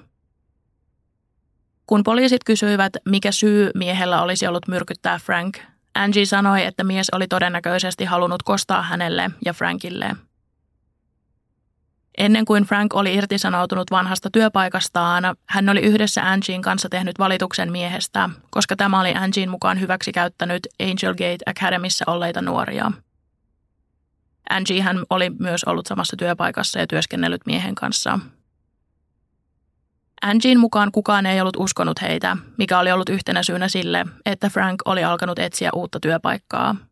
[1.86, 5.58] Kun poliisit kysyivät, mikä syy miehellä olisi ollut myrkyttää Frank,
[5.94, 10.16] Angie sanoi, että mies oli todennäköisesti halunnut kostaa hänelle ja Frankille–
[12.16, 18.30] Ennen kuin Frank oli irtisanoutunut vanhasta työpaikastaan, hän oli yhdessä Angien kanssa tehnyt valituksen miehestä,
[18.50, 22.92] koska tämä oli Angien mukaan hyväksi käyttänyt Angel Gate Academissa olleita nuoria.
[24.50, 28.18] Angie hän oli myös ollut samassa työpaikassa ja työskennellyt miehen kanssa.
[30.22, 34.82] Angien mukaan kukaan ei ollut uskonut heitä, mikä oli ollut yhtenä syynä sille, että Frank
[34.84, 36.76] oli alkanut etsiä uutta työpaikkaa–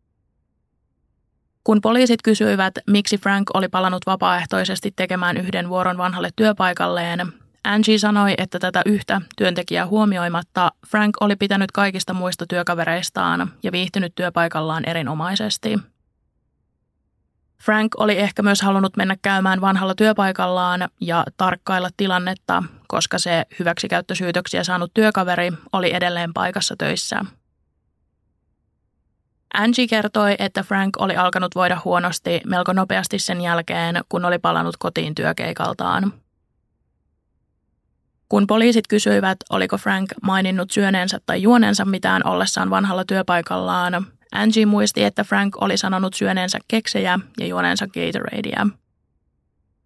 [1.64, 7.32] kun poliisit kysyivät, miksi Frank oli palannut vapaaehtoisesti tekemään yhden vuoron vanhalle työpaikalleen,
[7.64, 14.14] Angie sanoi, että tätä yhtä työntekijää huomioimatta Frank oli pitänyt kaikista muista työkavereistaan ja viihtynyt
[14.14, 15.78] työpaikallaan erinomaisesti.
[17.62, 24.64] Frank oli ehkä myös halunnut mennä käymään vanhalla työpaikallaan ja tarkkailla tilannetta, koska se hyväksikäyttösyytöksiä
[24.64, 27.20] saanut työkaveri oli edelleen paikassa töissä–
[29.54, 34.76] Angie kertoi, että Frank oli alkanut voida huonosti melko nopeasti sen jälkeen, kun oli palannut
[34.76, 36.12] kotiin työkeikaltaan.
[38.28, 45.04] Kun poliisit kysyivät, oliko Frank maininnut syöneensä tai juoneensa mitään ollessaan vanhalla työpaikallaan, Angie muisti,
[45.04, 48.66] että Frank oli sanonut syöneensä keksejä ja juoneensa Gatoradea.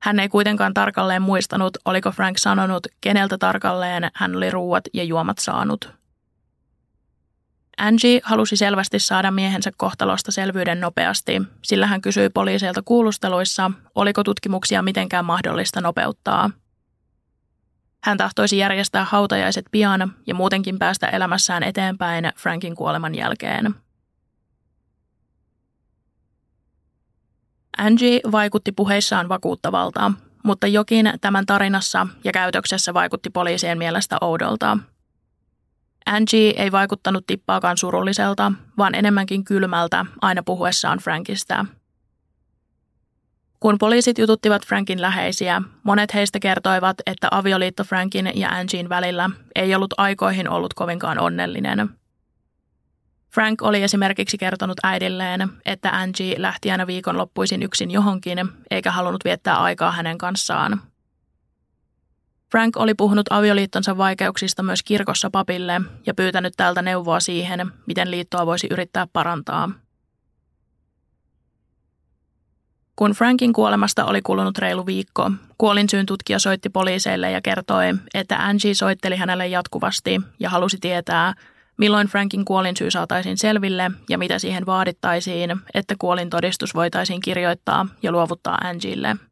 [0.02, 5.38] Hän ei kuitenkaan tarkalleen muistanut, oliko Frank sanonut, keneltä tarkalleen hän oli ruuat ja juomat
[5.38, 5.97] saanut.
[7.78, 14.82] Angie halusi selvästi saada miehensä kohtalosta selvyyden nopeasti, sillä hän kysyi poliiseilta kuulusteluissa, oliko tutkimuksia
[14.82, 16.50] mitenkään mahdollista nopeuttaa.
[18.04, 23.74] Hän tahtoisi järjestää hautajaiset pian ja muutenkin päästä elämässään eteenpäin Frankin kuoleman jälkeen.
[27.78, 30.12] Angie vaikutti puheissaan vakuuttavalta,
[30.44, 34.78] mutta jokin tämän tarinassa ja käytöksessä vaikutti poliisien mielestä oudolta–
[36.08, 41.66] Angie ei vaikuttanut tippaakaan surulliselta, vaan enemmänkin kylmältä aina puhuessaan Frankista.
[43.60, 49.74] Kun poliisit jututtivat Frankin läheisiä, monet heistä kertoivat, että avioliitto Frankin ja Angien välillä ei
[49.74, 51.88] ollut aikoihin ollut kovinkaan onnellinen.
[53.34, 58.38] Frank oli esimerkiksi kertonut äidilleen, että Angie lähti aina viikonloppuisin yksin johonkin,
[58.70, 60.80] eikä halunnut viettää aikaa hänen kanssaan–
[62.50, 68.46] Frank oli puhunut avioliittonsa vaikeuksista myös kirkossa papille ja pyytänyt tältä neuvoa siihen, miten liittoa
[68.46, 69.70] voisi yrittää parantaa.
[72.96, 77.84] Kun Frankin kuolemasta oli kulunut reilu viikko, kuolinsyyn tutkija soitti poliiseille ja kertoi,
[78.14, 81.34] että Angie soitteli hänelle jatkuvasti ja halusi tietää,
[81.76, 88.58] milloin Frankin kuolinsyy saataisiin selville ja mitä siihen vaadittaisiin, että kuolintodistus voitaisiin kirjoittaa ja luovuttaa
[88.64, 89.16] Angielle–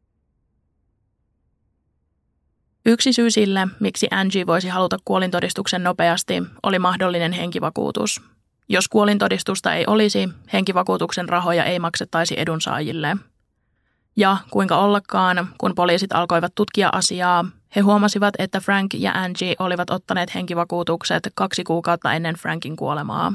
[2.89, 8.21] Yksi syy sille, miksi Angie voisi haluta kuolintodistuksen nopeasti, oli mahdollinen henkivakuutus.
[8.69, 13.17] Jos kuolintodistusta ei olisi, henkivakuutuksen rahoja ei maksettaisi edunsaajille.
[14.15, 17.45] Ja kuinka ollakaan, kun poliisit alkoivat tutkia asiaa,
[17.75, 23.33] he huomasivat, että Frank ja Angie olivat ottaneet henkivakuutukset kaksi kuukautta ennen Frankin kuolemaa.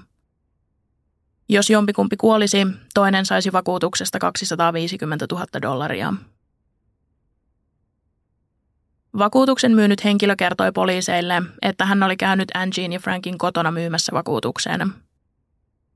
[1.49, 6.15] Jos jompikumpi kuolisi, toinen saisi vakuutuksesta 250 000 dollaria.
[9.19, 14.93] Vakuutuksen myynyt henkilö kertoi poliiseille, että hän oli käynyt Angien ja Frankin kotona myymässä vakuutuksen.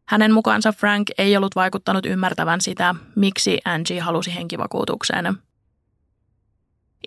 [0.09, 5.35] Hänen mukaansa Frank ei ollut vaikuttanut ymmärtävän sitä, miksi Angie halusi henkivakuutuksen.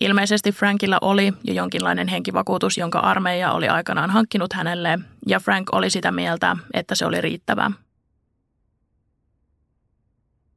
[0.02, 5.90] Ilmeisesti Frankilla oli jo jonkinlainen henkivakuutus, jonka armeija oli aikanaan hankkinut hänelle, ja Frank oli
[5.90, 7.72] sitä mieltä, että se oli riittävä.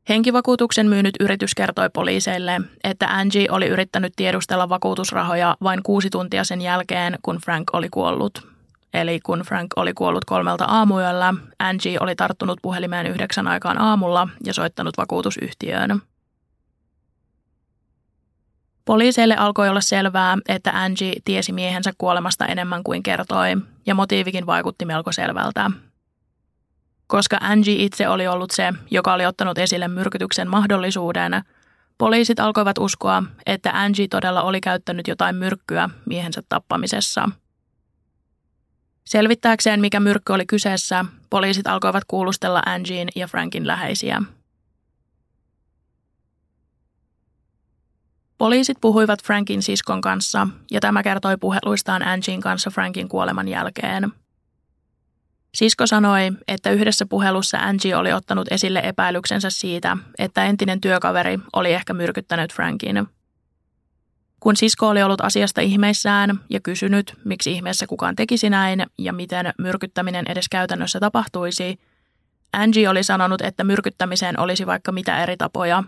[0.09, 6.61] Henkivakuutuksen myynyt yritys kertoi poliiseille, että Angie oli yrittänyt tiedustella vakuutusrahoja vain kuusi tuntia sen
[6.61, 8.49] jälkeen, kun Frank oli kuollut.
[8.95, 14.55] Eli kun Frank oli kuollut kolmelta aamuyöllä, Angie oli tarttunut puhelimeen yhdeksän aikaan aamulla ja
[14.55, 16.03] soittanut vakuutusyhtiöön.
[18.85, 24.85] Poliiseille alkoi olla selvää, että Angie tiesi miehensä kuolemasta enemmän kuin kertoi, ja motiivikin vaikutti
[24.85, 25.71] melko selvältä–
[27.13, 31.43] koska Angie itse oli ollut se, joka oli ottanut esille myrkytyksen mahdollisuuden,
[31.99, 37.29] poliisit alkoivat uskoa, että Angie todella oli käyttänyt jotain myrkkyä miehensä tappamisessa.
[39.05, 44.23] Selvittääkseen, mikä myrkky oli kyseessä, poliisit alkoivat kuulustella Angien ja Frankin läheisiä.
[48.39, 54.13] Poliisit puhuivat Frankin siskon kanssa ja tämä kertoi puheluistaan Angien kanssa Frankin kuoleman jälkeen–
[55.55, 61.73] Sisko sanoi, että yhdessä puhelussa Angie oli ottanut esille epäilyksensä siitä, että entinen työkaveri oli
[61.73, 63.09] ehkä myrkyttänyt Frankin.
[64.41, 69.53] Kun sisko oli ollut asiasta ihmeissään ja kysynyt, miksi ihmeessä kukaan tekisi näin ja miten
[69.59, 71.79] myrkyttäminen edes käytännössä tapahtuisi,
[72.53, 75.85] Angie oli sanonut, että myrkyttämiseen olisi vaikka mitä eri tapoja.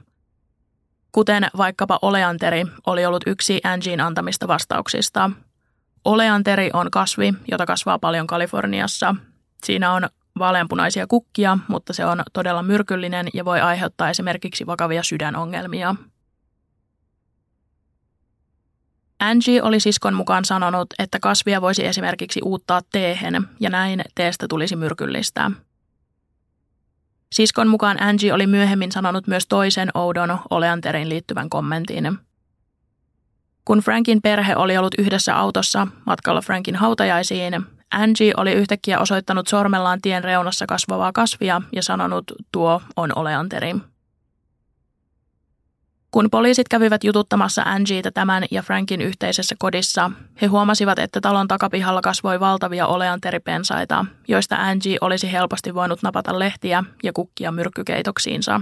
[1.12, 5.30] kuten vaikkapa oleanteri oli ollut yksi Angien antamista vastauksista.
[6.04, 9.14] Oleanteri on kasvi, jota kasvaa paljon Kaliforniassa.
[9.64, 15.94] Siinä on vaaleanpunaisia kukkia, mutta se on todella myrkyllinen ja voi aiheuttaa esimerkiksi vakavia sydänongelmia.
[19.20, 24.76] Angie oli siskon mukaan sanonut, että kasvia voisi esimerkiksi uuttaa teehen ja näin teestä tulisi
[24.76, 25.50] myrkyllistä.
[27.32, 32.18] Siskon mukaan Angie oli myöhemmin sanonut myös toisen oudon oleanterin liittyvän kommentin.
[33.64, 40.00] Kun Frankin perhe oli ollut yhdessä autossa matkalla Frankin hautajaisiin, Angie oli yhtäkkiä osoittanut sormellaan
[40.02, 43.74] tien reunassa kasvavaa kasvia ja sanonut, tuo on oleanteri.
[46.10, 50.10] Kun poliisit kävivät jututtamassa Angietä tämän ja Frankin yhteisessä kodissa,
[50.42, 56.84] he huomasivat, että talon takapihalla kasvoi valtavia oleanteripensaita, joista Angie olisi helposti voinut napata lehtiä
[57.02, 58.60] ja kukkia myrkkykeitoksiinsa.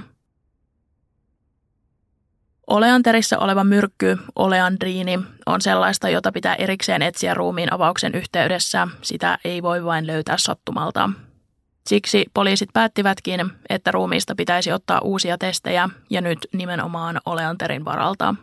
[2.72, 8.88] Oleanterissa oleva myrkky, oleandriini, on sellaista, jota pitää erikseen etsiä ruumiin avauksen yhteydessä.
[9.02, 11.10] Sitä ei voi vain löytää sattumalta.
[11.86, 18.34] Siksi poliisit päättivätkin, että ruumiista pitäisi ottaa uusia testejä ja nyt nimenomaan oleanterin varalta.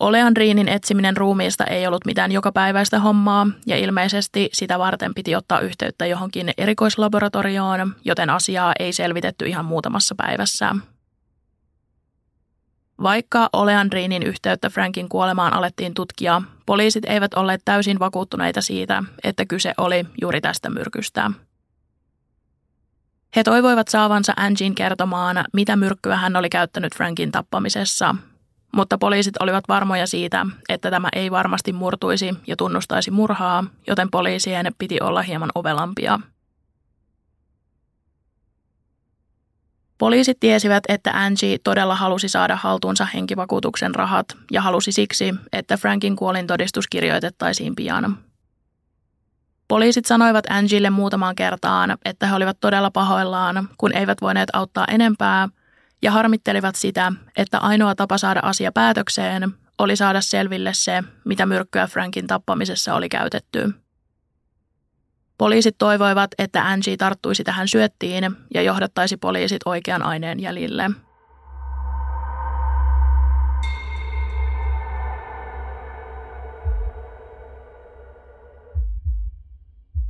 [0.00, 6.06] Oleandriinin etsiminen ruumiista ei ollut mitään jokapäiväistä hommaa ja ilmeisesti sitä varten piti ottaa yhteyttä
[6.06, 10.74] johonkin erikoislaboratorioon, joten asiaa ei selvitetty ihan muutamassa päivässä.
[13.02, 19.74] Vaikka Oleandriinin yhteyttä Frankin kuolemaan alettiin tutkia, poliisit eivät olleet täysin vakuuttuneita siitä, että kyse
[19.78, 21.30] oli juuri tästä myrkystä.
[23.36, 28.14] He toivoivat saavansa Angin kertomaan, mitä myrkkyä hän oli käyttänyt Frankin tappamisessa,
[28.72, 34.72] mutta poliisit olivat varmoja siitä, että tämä ei varmasti murtuisi ja tunnustaisi murhaa, joten poliisien
[34.78, 36.20] piti olla hieman ovelampia–
[39.98, 46.16] Poliisit tiesivät, että Angie todella halusi saada haltuunsa henkivakuutuksen rahat ja halusi siksi, että Frankin
[46.16, 48.18] kuolintodistus kirjoitettaisiin pian.
[49.68, 55.48] Poliisit sanoivat Angielle muutamaan kertaan, että he olivat todella pahoillaan, kun eivät voineet auttaa enempää,
[56.02, 61.86] ja harmittelivat sitä, että ainoa tapa saada asia päätökseen oli saada selville se, mitä myrkkyä
[61.86, 63.85] Frankin tappamisessa oli käytetty.
[65.38, 70.90] Poliisit toivoivat, että Angie tarttuisi tähän syöttiin ja johdattaisi poliisit oikean aineen jäljille.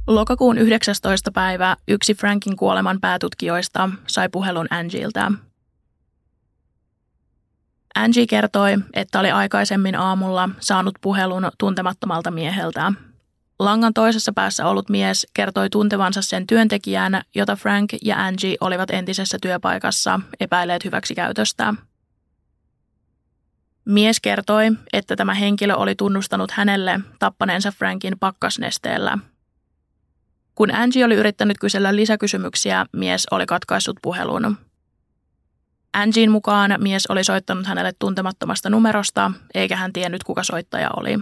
[0.06, 1.32] Lokakuun 19.
[1.32, 5.32] päivä yksi Frankin kuoleman päätutkijoista sai puhelun Angieltä.
[7.94, 12.92] Angie kertoi, että oli aikaisemmin aamulla saanut puhelun tuntemattomalta mieheltä–
[13.58, 19.38] Langan toisessa päässä ollut mies kertoi tuntevansa sen työntekijän, jota Frank ja Angie olivat entisessä
[19.42, 21.74] työpaikassa epäilleet hyväksikäytöstä.
[23.84, 29.18] Mies kertoi, että tämä henkilö oli tunnustanut hänelle tappaneensa Frankin pakkasnesteellä.
[30.54, 34.56] Kun Angie oli yrittänyt kysellä lisäkysymyksiä, mies oli katkaissut puhelun.
[35.92, 41.18] Angien mukaan mies oli soittanut hänelle tuntemattomasta numerosta, eikä hän tiennyt kuka soittaja oli.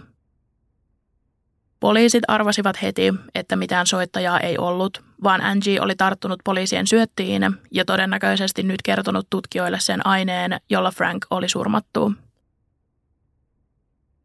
[1.84, 7.84] Poliisit arvasivat heti, että mitään soittajaa ei ollut, vaan Angie oli tarttunut poliisien syöttiin ja
[7.84, 12.12] todennäköisesti nyt kertonut tutkijoille sen aineen, jolla Frank oli surmattu.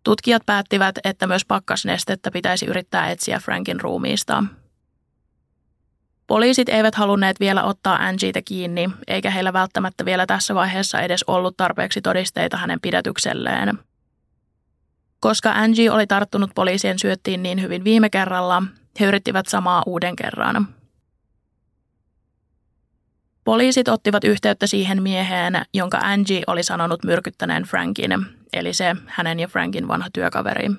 [0.03, 4.43] Tutkijat päättivät, että myös pakkasnestettä pitäisi yrittää etsiä Frankin ruumiista.
[6.27, 11.57] Poliisit eivät halunneet vielä ottaa Angietä kiinni, eikä heillä välttämättä vielä tässä vaiheessa edes ollut
[11.57, 13.79] tarpeeksi todisteita hänen pidätykselleen–
[15.19, 18.63] koska Angie oli tarttunut poliisien syöttiin niin hyvin viime kerralla,
[18.99, 20.67] he yrittivät samaa uuden kerran.
[23.43, 28.11] Poliisit ottivat yhteyttä siihen mieheen, jonka Angie oli sanonut myrkyttäneen Frankin,
[28.53, 30.71] eli se hänen ja Frankin vanha työkaveri.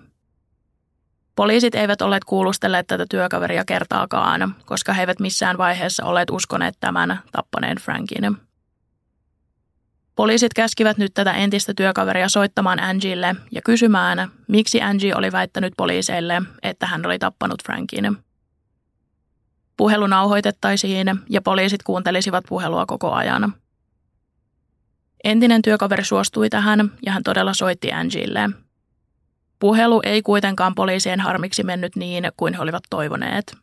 [1.36, 7.20] Poliisit eivät olleet kuulustelleet tätä työkaveria kertaakaan, koska he eivät missään vaiheessa olleet uskoneet tämän
[7.32, 8.36] tappaneen Frankin.
[10.20, 16.42] Poliisit käskivät nyt tätä entistä työkaveria soittamaan Angielle ja kysymään, miksi Angie oli väittänyt poliiseille,
[16.62, 18.16] että hän oli tappanut Frankin.
[19.76, 23.54] Puhelu nauhoitettaisiin ja poliisit kuuntelisivat puhelua koko ajan.
[25.24, 28.50] Entinen työkaveri suostui tähän ja hän todella soitti Angielle.
[29.58, 33.56] Puhelu ei kuitenkaan poliisien harmiksi mennyt niin kuin he olivat toivoneet.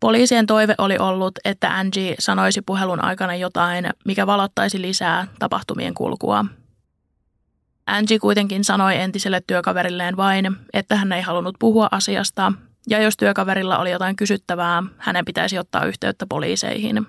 [0.00, 6.44] Poliisien toive oli ollut, että Angie sanoisi puhelun aikana jotain, mikä valottaisi lisää tapahtumien kulkua.
[7.86, 12.52] Angie kuitenkin sanoi entiselle työkaverilleen vain, että hän ei halunnut puhua asiasta,
[12.88, 17.06] ja jos työkaverilla oli jotain kysyttävää, hänen pitäisi ottaa yhteyttä poliiseihin.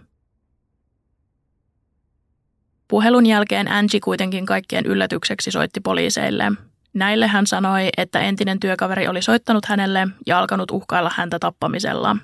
[2.88, 6.52] Puhelun jälkeen Angie kuitenkin kaikkien yllätykseksi soitti poliiseille.
[6.94, 12.18] Näille hän sanoi, että entinen työkaveri oli soittanut hänelle ja alkanut uhkailla häntä tappamisella.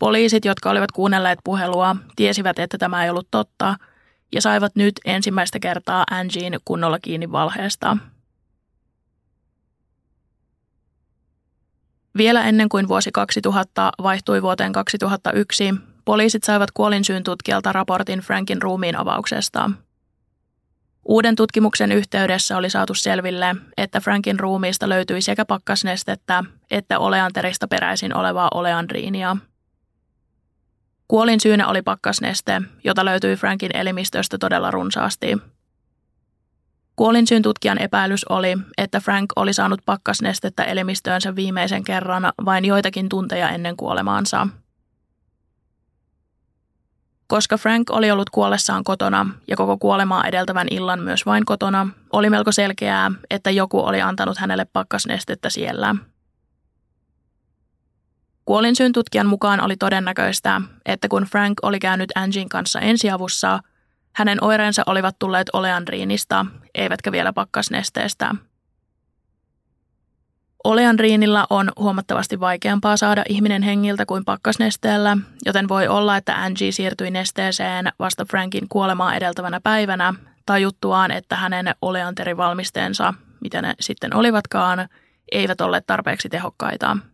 [0.00, 3.76] Poliisit, jotka olivat kuunnelleet puhelua, tiesivät, että tämä ei ollut totta
[4.32, 7.96] ja saivat nyt ensimmäistä kertaa Angien kunnolla kiinni valheesta.
[12.16, 15.74] Vielä ennen kuin vuosi 2000 vaihtui vuoteen 2001,
[16.04, 19.70] poliisit saivat kuolinsyyn tutkijalta raportin Frankin ruumiin avauksesta.
[21.04, 28.16] Uuden tutkimuksen yhteydessä oli saatu selville, että Frankin ruumiista löytyi sekä pakkasnestettä että oleanterista peräisin
[28.16, 29.36] olevaa oleandriinia.
[31.10, 35.36] Kuolin syynä oli pakkasneste, jota löytyi Frankin elimistöstä todella runsaasti–
[37.00, 43.48] Kuolinsyyn tutkijan epäilys oli, että Frank oli saanut pakkasnestettä elimistöönsä viimeisen kerran vain joitakin tunteja
[43.48, 44.48] ennen kuolemaansa.
[47.26, 52.30] Koska Frank oli ollut kuollessaan kotona ja koko kuolemaa edeltävän illan myös vain kotona, oli
[52.30, 55.96] melko selkeää, että joku oli antanut hänelle pakkasnestettä siellä.
[58.44, 63.58] Kuolinsyyn tutkijan mukaan oli todennäköistä, että kun Frank oli käynyt Angin kanssa ensiavussa–
[64.12, 68.34] hänen oireensa olivat tulleet oleandriinista, eivätkä vielä pakkasnesteestä.
[70.64, 75.16] Oleandriinilla on huomattavasti vaikeampaa saada ihminen hengiltä kuin pakkasnesteellä,
[75.46, 80.14] joten voi olla, että Angie siirtyi nesteeseen vasta Frankin kuolemaa edeltävänä päivänä
[80.60, 84.88] juttuaan, että hänen oleanterivalmisteensa, mitä ne sitten olivatkaan,
[85.32, 86.96] eivät olleet tarpeeksi tehokkaita–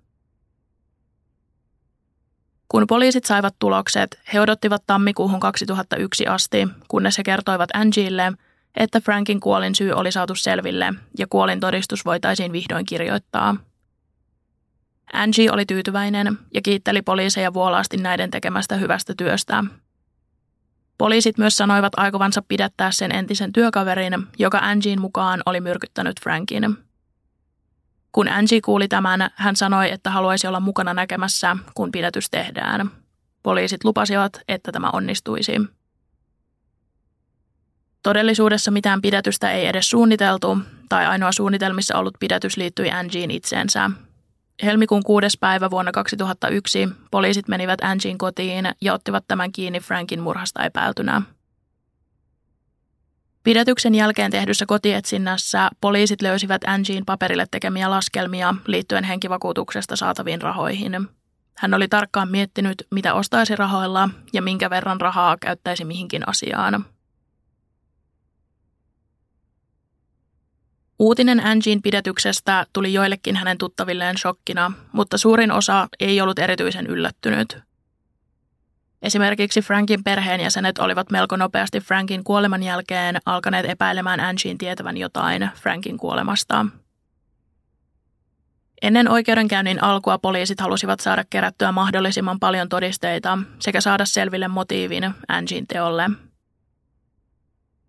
[2.68, 8.32] kun poliisit saivat tulokset, he odottivat tammikuuhun 2001 asti, kunnes he kertoivat Angielle,
[8.76, 13.56] että Frankin kuolin syy oli saatu selville ja kuolin todistus voitaisiin vihdoin kirjoittaa.
[15.12, 19.64] Angie oli tyytyväinen ja kiitteli poliiseja vuolaasti näiden tekemästä hyvästä työstä.
[20.98, 26.86] Poliisit myös sanoivat aikovansa pidättää sen entisen työkaverin, joka Angien mukaan oli myrkyttänyt Frankin.
[28.12, 32.90] Kun Angie kuuli tämän, hän sanoi, että haluaisi olla mukana näkemässä, kun pidätys tehdään.
[33.42, 35.52] Poliisit lupasivat, että tämä onnistuisi.
[38.02, 43.90] Todellisuudessa mitään pidätystä ei edes suunniteltu, tai ainoa suunnitelmissa ollut pidätys liittyi Angien itseensä.
[44.62, 50.64] Helmikuun kuudes päivä vuonna 2001 poliisit menivät Angien kotiin ja ottivat tämän kiinni Frankin murhasta
[50.64, 51.22] epäiltynä.
[53.47, 61.09] Pidätyksen jälkeen tehdyssä kotietsinnässä poliisit löysivät Angien paperille tekemiä laskelmia liittyen henkivakuutuksesta saataviin rahoihin.
[61.57, 66.84] Hän oli tarkkaan miettinyt, mitä ostaisi rahoilla ja minkä verran rahaa käyttäisi mihinkin asiaan.
[70.99, 77.59] Uutinen Angien pidätyksestä tuli joillekin hänen tuttavilleen shokkina, mutta suurin osa ei ollut erityisen yllättynyt–
[79.07, 85.98] Esimerkiksi Frankin perheenjäsenet olivat melko nopeasti Frankin kuoleman jälkeen alkaneet epäilemään Angien tietävän jotain Frankin
[85.98, 86.66] kuolemasta.
[88.82, 95.66] Ennen oikeudenkäynnin alkua poliisit halusivat saada kerättyä mahdollisimman paljon todisteita sekä saada selville motiivin Angien
[95.66, 96.11] teolle.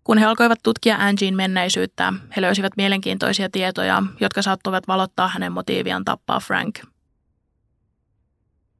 [0.04, 6.04] Kun he alkoivat tutkia Angien menneisyyttä, he löysivät mielenkiintoisia tietoja, jotka saattoivat valottaa hänen motiiviaan
[6.04, 6.78] tappaa Frank–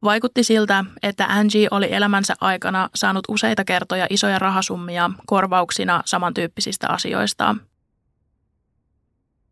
[0.02, 7.56] Vaikutti siltä, että Angie oli elämänsä aikana saanut useita kertoja isoja rahasummia korvauksina samantyyppisistä asioista.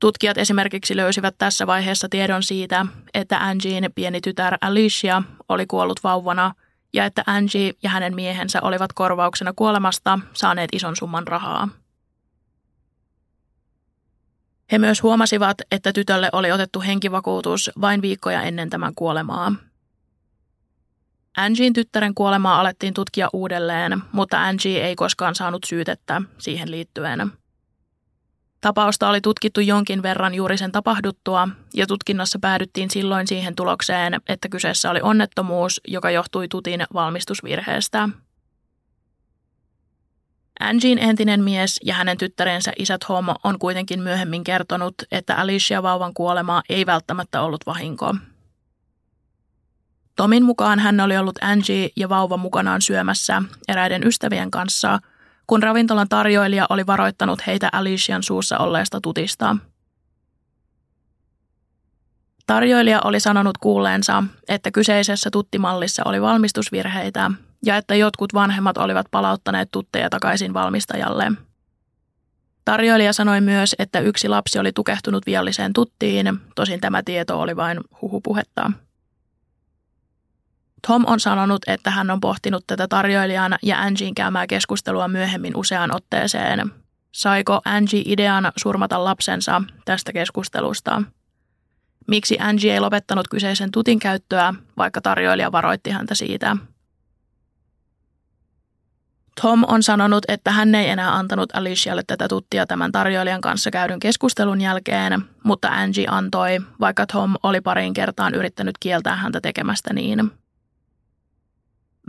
[0.01, 6.55] Tutkijat esimerkiksi löysivät tässä vaiheessa tiedon siitä, että Angien pieni tytär Alicia oli kuollut vauvana
[6.93, 11.69] ja että Angie ja hänen miehensä olivat korvauksena kuolemasta saaneet ison summan rahaa.
[14.73, 19.53] He myös huomasivat, että tytölle oli otettu henkivakuutus vain viikkoja ennen tämän kuolemaa–
[21.37, 27.33] Angien tyttären kuolemaa alettiin tutkia uudelleen, mutta Angie ei koskaan saanut syytettä siihen liittyen.
[28.61, 34.49] Tapausta oli tutkittu jonkin verran juuri sen tapahduttua, ja tutkinnassa päädyttiin silloin siihen tulokseen, että
[34.49, 38.09] kyseessä oli onnettomuus, joka johtui tutin valmistusvirheestä.
[40.61, 46.15] Angien entinen mies ja hänen tyttärensä isät Homo on kuitenkin myöhemmin kertonut, että Alicia vauvan
[46.15, 48.15] kuolema ei välttämättä ollut vahinko–
[50.17, 54.99] Tomin mukaan hän oli ollut Angie ja vauva mukanaan syömässä eräiden ystävien kanssa,
[55.47, 59.57] kun ravintolan tarjoilija oli varoittanut heitä Alician suussa olleesta tutista.
[62.47, 67.31] Tarjoilija oli sanonut kuulleensa, että kyseisessä tuttimallissa oli valmistusvirheitä
[67.65, 71.33] ja että jotkut vanhemmat olivat palauttaneet tutteja takaisin valmistajalle.
[72.65, 77.81] Tarjoilija sanoi myös, että yksi lapsi oli tukehtunut vialliseen tuttiin, tosin tämä tieto oli vain
[78.03, 78.73] huhupuhetta.
[80.87, 85.95] Tom on sanonut, että hän on pohtinut tätä tarjoilijan ja Angien käymää keskustelua myöhemmin useaan
[85.97, 86.71] otteeseen.
[87.13, 91.03] Saiko Angie idean surmata lapsensa tästä keskustelusta?
[92.09, 96.57] Miksi Angie ei lopettanut kyseisen tutin käyttöä, vaikka tarjoilija varoitti häntä siitä?
[99.43, 104.01] Tom on sanonut, että hän ei enää antanut Alicialle tätä tuttia tämän tarjoilijan kanssa käydyn
[104.01, 110.31] keskustelun jälkeen, mutta Angie antoi, vaikka Tom oli pariin kertaan yrittänyt kieltää häntä tekemästä niin.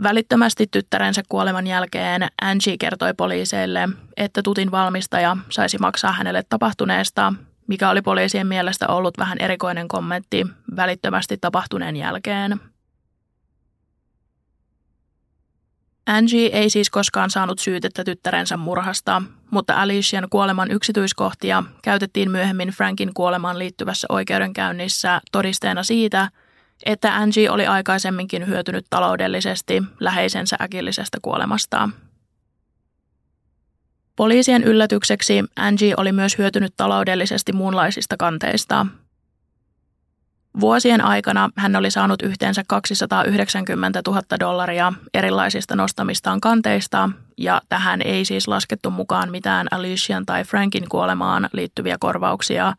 [0.02, 7.32] Välittömästi tyttärensä kuoleman jälkeen Angie kertoi poliiseille, että tutin valmistaja saisi maksaa hänelle tapahtuneesta,
[7.66, 10.46] mikä oli poliisien mielestä ollut vähän erikoinen kommentti
[10.76, 12.60] välittömästi tapahtuneen jälkeen.
[16.06, 23.14] Angie ei siis koskaan saanut syytettä tyttärensä murhasta, mutta Alician kuoleman yksityiskohtia käytettiin myöhemmin Frankin
[23.14, 26.28] kuolemaan liittyvässä oikeudenkäynnissä todisteena siitä,
[26.86, 31.88] että Angie oli aikaisemminkin hyötynyt taloudellisesti läheisensä äkillisestä kuolemasta.
[34.16, 38.86] Poliisien yllätykseksi Angie oli myös hyötynyt taloudellisesti muunlaisista kanteista.
[40.60, 48.24] Vuosien aikana hän oli saanut yhteensä 290 000 dollaria erilaisista nostamistaan kanteista, ja tähän ei
[48.24, 52.74] siis laskettu mukaan mitään Alician tai Frankin kuolemaan liittyviä korvauksia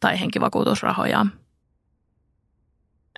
[0.00, 1.26] tai henkivakuutusrahoja.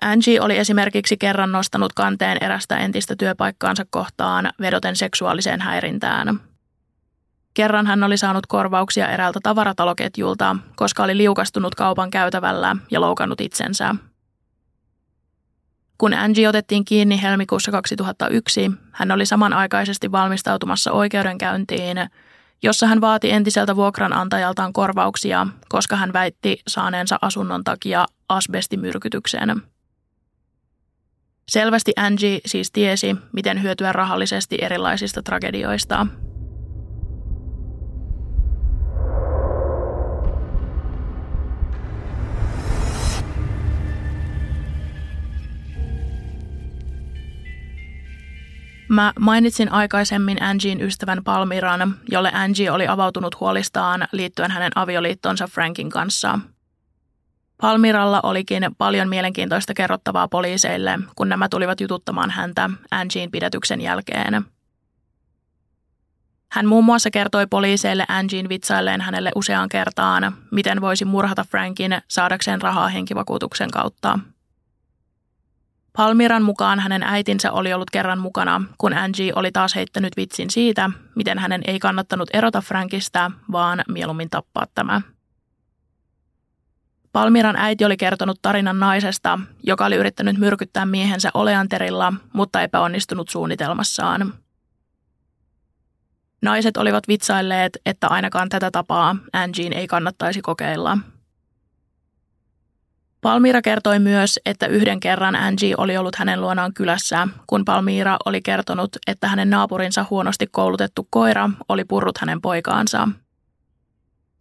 [0.01, 6.39] Angie oli esimerkiksi kerran nostanut kanteen erästä entistä työpaikkaansa kohtaan vedoten seksuaaliseen häirintään.
[7.53, 13.95] Kerran hän oli saanut korvauksia eräältä tavarataloketjulta, koska oli liukastunut kaupan käytävällä ja loukannut itsensä.
[15.97, 21.97] Kun Angie otettiin kiinni helmikuussa 2001, hän oli samanaikaisesti valmistautumassa oikeudenkäyntiin,
[22.63, 29.61] jossa hän vaati entiseltä vuokranantajaltaan korvauksia, koska hän väitti saaneensa asunnon takia asbestimyrkytyksen.
[31.49, 36.07] Selvästi Angie siis tiesi, miten hyötyä rahallisesti erilaisista tragedioista.
[48.89, 55.89] Mä mainitsin aikaisemmin Angien ystävän Palmiran, jolle Angie oli avautunut huolistaan liittyen hänen avioliittonsa Frankin
[55.89, 56.39] kanssa–
[57.61, 64.45] Palmiralla olikin paljon mielenkiintoista kerrottavaa poliiseille, kun nämä tulivat jututtamaan häntä Angien pidätyksen jälkeen.
[66.51, 72.61] Hän muun muassa kertoi poliiseille Angien vitsailleen hänelle useaan kertaan, miten voisi murhata Frankin saadakseen
[72.61, 74.19] rahaa henkivakuutuksen kautta.
[75.97, 80.89] Palmiran mukaan hänen äitinsä oli ollut kerran mukana, kun Angie oli taas heittänyt vitsin siitä,
[81.15, 85.01] miten hänen ei kannattanut erota Frankista, vaan mieluummin tappaa tämä.
[87.13, 94.33] Palmiran äiti oli kertonut tarinan naisesta, joka oli yrittänyt myrkyttää miehensä oleanterilla, mutta epäonnistunut suunnitelmassaan.
[96.41, 100.97] Naiset olivat vitsailleet, että ainakaan tätä tapaa Angien ei kannattaisi kokeilla.
[103.21, 108.41] Palmira kertoi myös, että yhden kerran Angie oli ollut hänen luonaan kylässä, kun Palmira oli
[108.41, 113.07] kertonut, että hänen naapurinsa huonosti koulutettu koira oli purrut hänen poikaansa–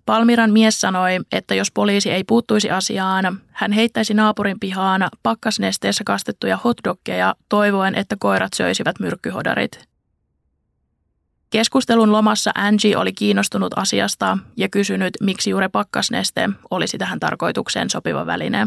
[0.08, 6.56] Palmiran mies sanoi, että jos poliisi ei puuttuisi asiaan, hän heittäisi naapurin pihaan pakkasnesteessä kastettuja
[6.56, 9.88] hotdoggeja toivoen, että koirat söisivät myrkkyhodarit.
[11.50, 18.26] Keskustelun lomassa Angie oli kiinnostunut asiasta ja kysynyt, miksi juuri pakkasneste olisi tähän tarkoitukseen sopiva
[18.26, 18.66] väline.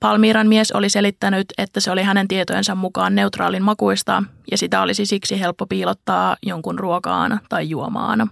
[0.00, 5.06] Palmiran mies oli selittänyt, että se oli hänen tietojensa mukaan neutraalin makuista ja sitä olisi
[5.06, 8.30] siksi helppo piilottaa jonkun ruokaan tai juomaan.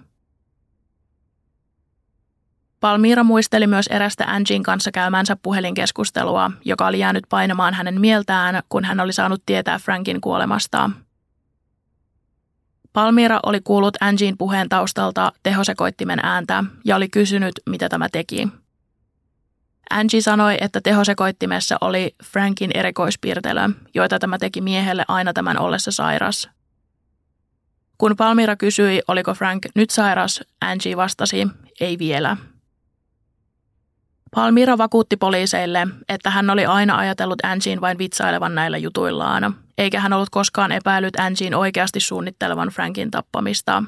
[2.82, 8.84] Palmira muisteli myös erästä Angin kanssa käymänsä puhelinkeskustelua, joka oli jäänyt painamaan hänen mieltään, kun
[8.84, 10.90] hän oli saanut tietää Frankin kuolemasta.
[12.92, 18.48] Palmira oli kuullut Angin puheen taustalta tehosekoittimen ääntä ja oli kysynyt, mitä tämä teki.
[19.90, 26.48] Angie sanoi, että tehosekoittimessa oli Frankin erikoispiirtelö, joita tämä teki miehelle aina tämän ollessa sairas.
[27.98, 31.46] Kun Palmira kysyi, oliko Frank nyt sairas, Angie vastasi,
[31.80, 32.36] ei vielä–
[34.34, 40.12] Palmira vakuutti poliiseille, että hän oli aina ajatellut Angien vain vitsailevan näillä jutuillaan, eikä hän
[40.12, 43.82] ollut koskaan epäillyt Angien oikeasti suunnittelevan Frankin tappamista.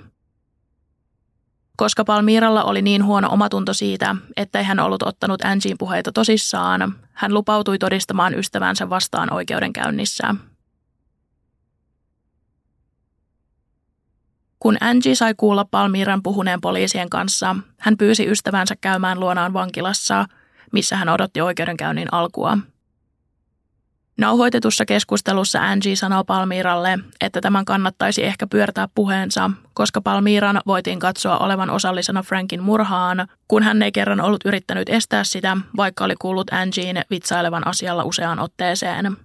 [1.76, 7.34] Koska Palmiralla oli niin huono omatunto siitä, ettei hän ollut ottanut Angien puheita tosissaan, hän
[7.34, 10.34] lupautui todistamaan ystävänsä vastaan oikeudenkäynnissä.
[14.64, 20.26] Kun Angie sai kuulla Palmiran puhuneen poliisien kanssa, hän pyysi ystävänsä käymään luonaan vankilassa,
[20.72, 22.58] missä hän odotti oikeudenkäynnin alkua.
[24.18, 31.38] Nauhoitetussa keskustelussa Angie sanoo Palmiralle, että tämän kannattaisi ehkä pyörtää puheensa, koska Palmiran voitiin katsoa
[31.38, 36.52] olevan osallisena Frankin murhaan, kun hän ei kerran ollut yrittänyt estää sitä, vaikka oli kuullut
[36.52, 39.16] Angien vitsailevan asialla useaan otteeseen.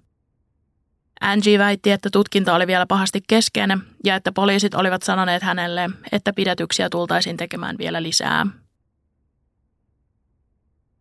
[1.22, 6.34] Angie väitti, että tutkinta oli vielä pahasti kesken ja että poliisit olivat sanoneet hänelle, että
[6.34, 8.46] pidätyksiä tultaisiin tekemään vielä lisää.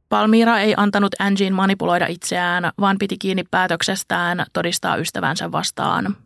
[0.09, 6.17] Palmira ei antanut Angien manipuloida itseään, vaan piti kiinni päätöksestään todistaa ystävänsä vastaan.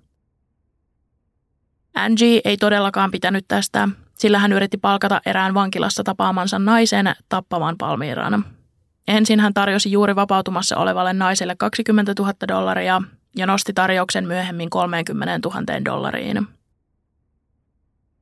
[1.95, 3.88] Angie ei todellakaan pitänyt tästä,
[4.18, 8.45] sillä hän yritti palkata erään vankilassa tapaamansa naisen tappamaan Palmiran.
[9.09, 13.03] Ensin hän tarjosi juuri vapautumassa olevalle naiselle 20 000 dollaria
[13.37, 16.47] ja nosti tarjouksen myöhemmin 30 000 dollariin.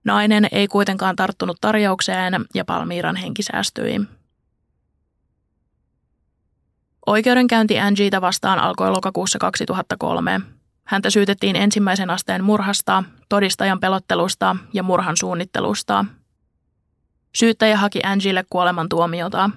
[0.04, 4.00] Nainen ei kuitenkaan tarttunut tarjoukseen ja Palmiran henki säästyi.
[7.06, 10.40] Oikeudenkäynti Angieta vastaan alkoi lokakuussa 2003.
[10.84, 16.04] Häntä syytettiin ensimmäisen asteen murhasta, todistajan pelottelusta ja murhan suunnittelusta.
[17.34, 19.50] Syyttäjä haki Angielle kuolemantuomiota.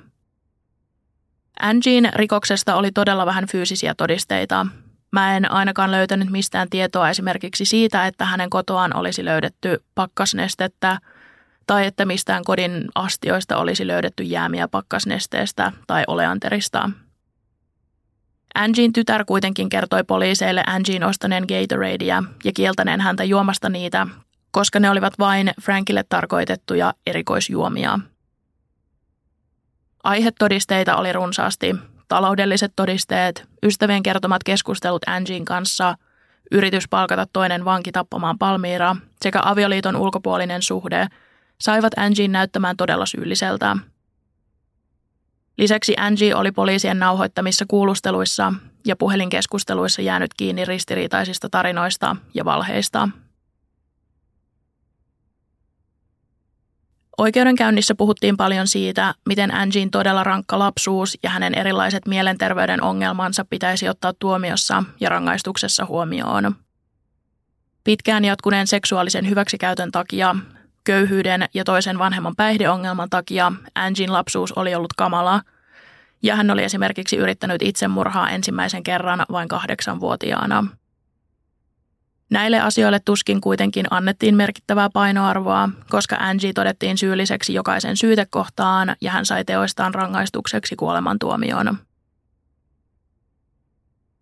[1.59, 4.67] Angien rikoksesta oli todella vähän fyysisiä todisteita.
[5.13, 10.99] Mä en ainakaan löytänyt mistään tietoa esimerkiksi siitä, että hänen kotoaan olisi löydetty pakkasnestettä
[11.67, 16.89] tai että mistään kodin astioista olisi löydetty jäämiä pakkasnesteestä tai oleanterista.
[18.55, 24.07] Angin tytär kuitenkin kertoi poliiseille Angin ostaneen Gatoradea ja kieltäneen häntä juomasta niitä,
[24.51, 27.99] koska ne olivat vain Frankille tarkoitettuja erikoisjuomia.
[30.03, 31.75] Aihetodisteita oli runsaasti,
[32.13, 35.95] taloudelliset todisteet, ystävien kertomat keskustelut Angin kanssa,
[36.51, 41.07] yritys palkata toinen vanki tappamaan Palmiira sekä avioliiton ulkopuolinen suhde
[41.61, 43.77] saivat Angin näyttämään todella syylliseltä–
[45.57, 48.53] Lisäksi Angie oli poliisien nauhoittamissa kuulusteluissa
[48.85, 53.09] ja puhelinkeskusteluissa jäänyt kiinni ristiriitaisista tarinoista ja valheista.
[57.23, 63.89] Oikeudenkäynnissä puhuttiin paljon siitä, miten Angien todella rankka lapsuus ja hänen erilaiset mielenterveyden ongelmansa pitäisi
[63.89, 66.55] ottaa tuomiossa ja rangaistuksessa huomioon.
[67.83, 70.35] Pitkään jatkuneen seksuaalisen hyväksikäytön takia
[70.83, 75.41] Köyhyyden ja toisen vanhemman päihdeongelman takia Angin lapsuus oli ollut kamala,
[76.23, 80.67] ja hän oli esimerkiksi yrittänyt itsemurhaa ensimmäisen kerran vain kahdeksanvuotiaana.
[82.29, 89.25] Näille asioille tuskin kuitenkin annettiin merkittävää painoarvoa, koska Angie todettiin syylliseksi jokaisen syytekohtaan ja hän
[89.25, 91.77] sai teoistaan rangaistukseksi kuolemantuomioon.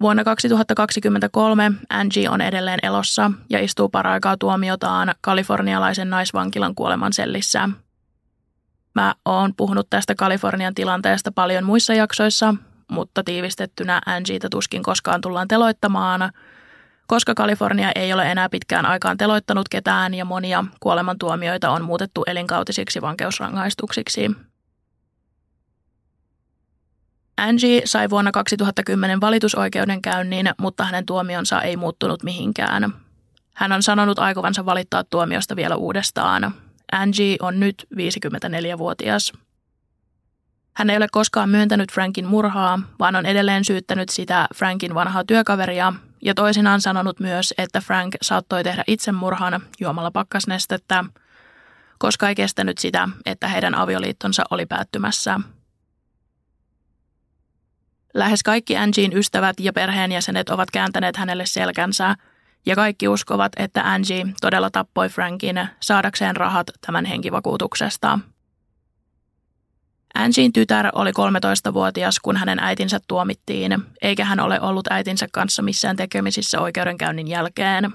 [0.01, 7.69] Vuonna 2023 Angie on edelleen elossa ja istuu paraikaa tuomiotaan kalifornialaisen naisvankilan kuoleman sellissä.
[8.95, 12.55] Mä oon puhunut tästä Kalifornian tilanteesta paljon muissa jaksoissa,
[12.91, 16.31] mutta tiivistettynä Angieta tuskin koskaan tullaan teloittamaan,
[17.11, 23.01] koska Kalifornia ei ole enää pitkään aikaan teloittanut ketään ja monia kuolemantuomioita on muutettu elinkautisiksi
[23.01, 24.31] vankeusrangaistuksiksi.
[27.37, 32.93] Angie sai vuonna 2010 valitusoikeudenkäynnin, mutta hänen tuomionsa ei muuttunut mihinkään.
[33.55, 36.53] Hän on sanonut aikovansa valittaa tuomiosta vielä uudestaan.
[36.91, 39.33] Angie on nyt 54-vuotias.
[40.73, 45.93] Hän ei ole koskaan myöntänyt Frankin murhaa, vaan on edelleen syyttänyt sitä Frankin vanhaa työkaveria
[46.21, 51.05] ja toisinaan sanonut myös, että Frank saattoi tehdä itsemurhan juomalla pakkasnestettä,
[51.99, 55.39] koska ei kestänyt sitä, että heidän avioliittonsa oli päättymässä–
[58.13, 62.15] Lähes kaikki Angien ystävät ja perheenjäsenet ovat kääntäneet hänelle selkänsä,
[62.65, 68.19] ja kaikki uskovat, että Angie todella tappoi Frankin saadakseen rahat tämän henkivakuutuksesta.
[70.13, 75.95] Angien tytär oli 13-vuotias, kun hänen äitinsä tuomittiin, eikä hän ole ollut äitinsä kanssa missään
[75.95, 77.91] tekemisissä oikeudenkäynnin jälkeen.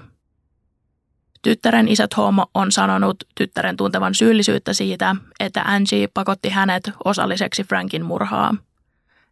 [1.41, 8.05] Tyttären isä Tom on sanonut tyttären tuntevan syyllisyyttä siitä, että Angie pakotti hänet osalliseksi Frankin
[8.05, 8.55] murhaa–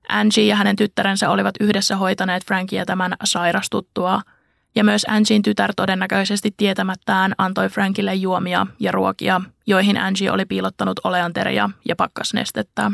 [0.10, 4.22] Angie ja hänen tyttärensä olivat yhdessä hoitaneet Frankia tämän sairastuttua,
[4.76, 11.00] ja myös Angien tytär todennäköisesti tietämättään antoi Frankille juomia ja ruokia, joihin Angie oli piilottanut
[11.04, 12.92] oleanteria ja pakkasnestettä.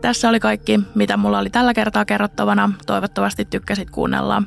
[0.00, 2.72] Tässä oli kaikki, mitä mulla oli tällä kertaa kerrottavana.
[2.86, 4.42] Toivottavasti tykkäsit kuunnella.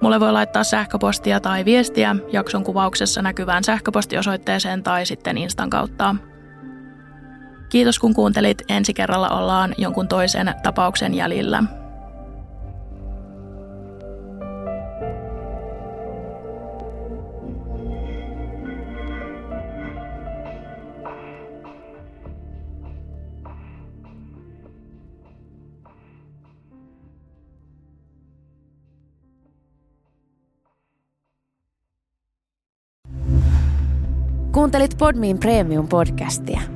[0.00, 6.16] Mulle voi laittaa sähköpostia tai viestiä jakson kuvauksessa näkyvään sähköpostiosoitteeseen tai sitten Instan kautta.
[7.68, 8.62] Kiitos kun kuuntelit.
[8.68, 11.64] Ensi kerralla ollaan jonkun toisen tapauksen jäljillä.
[34.52, 36.60] Kuuntelit Podmin Premium-podcastia–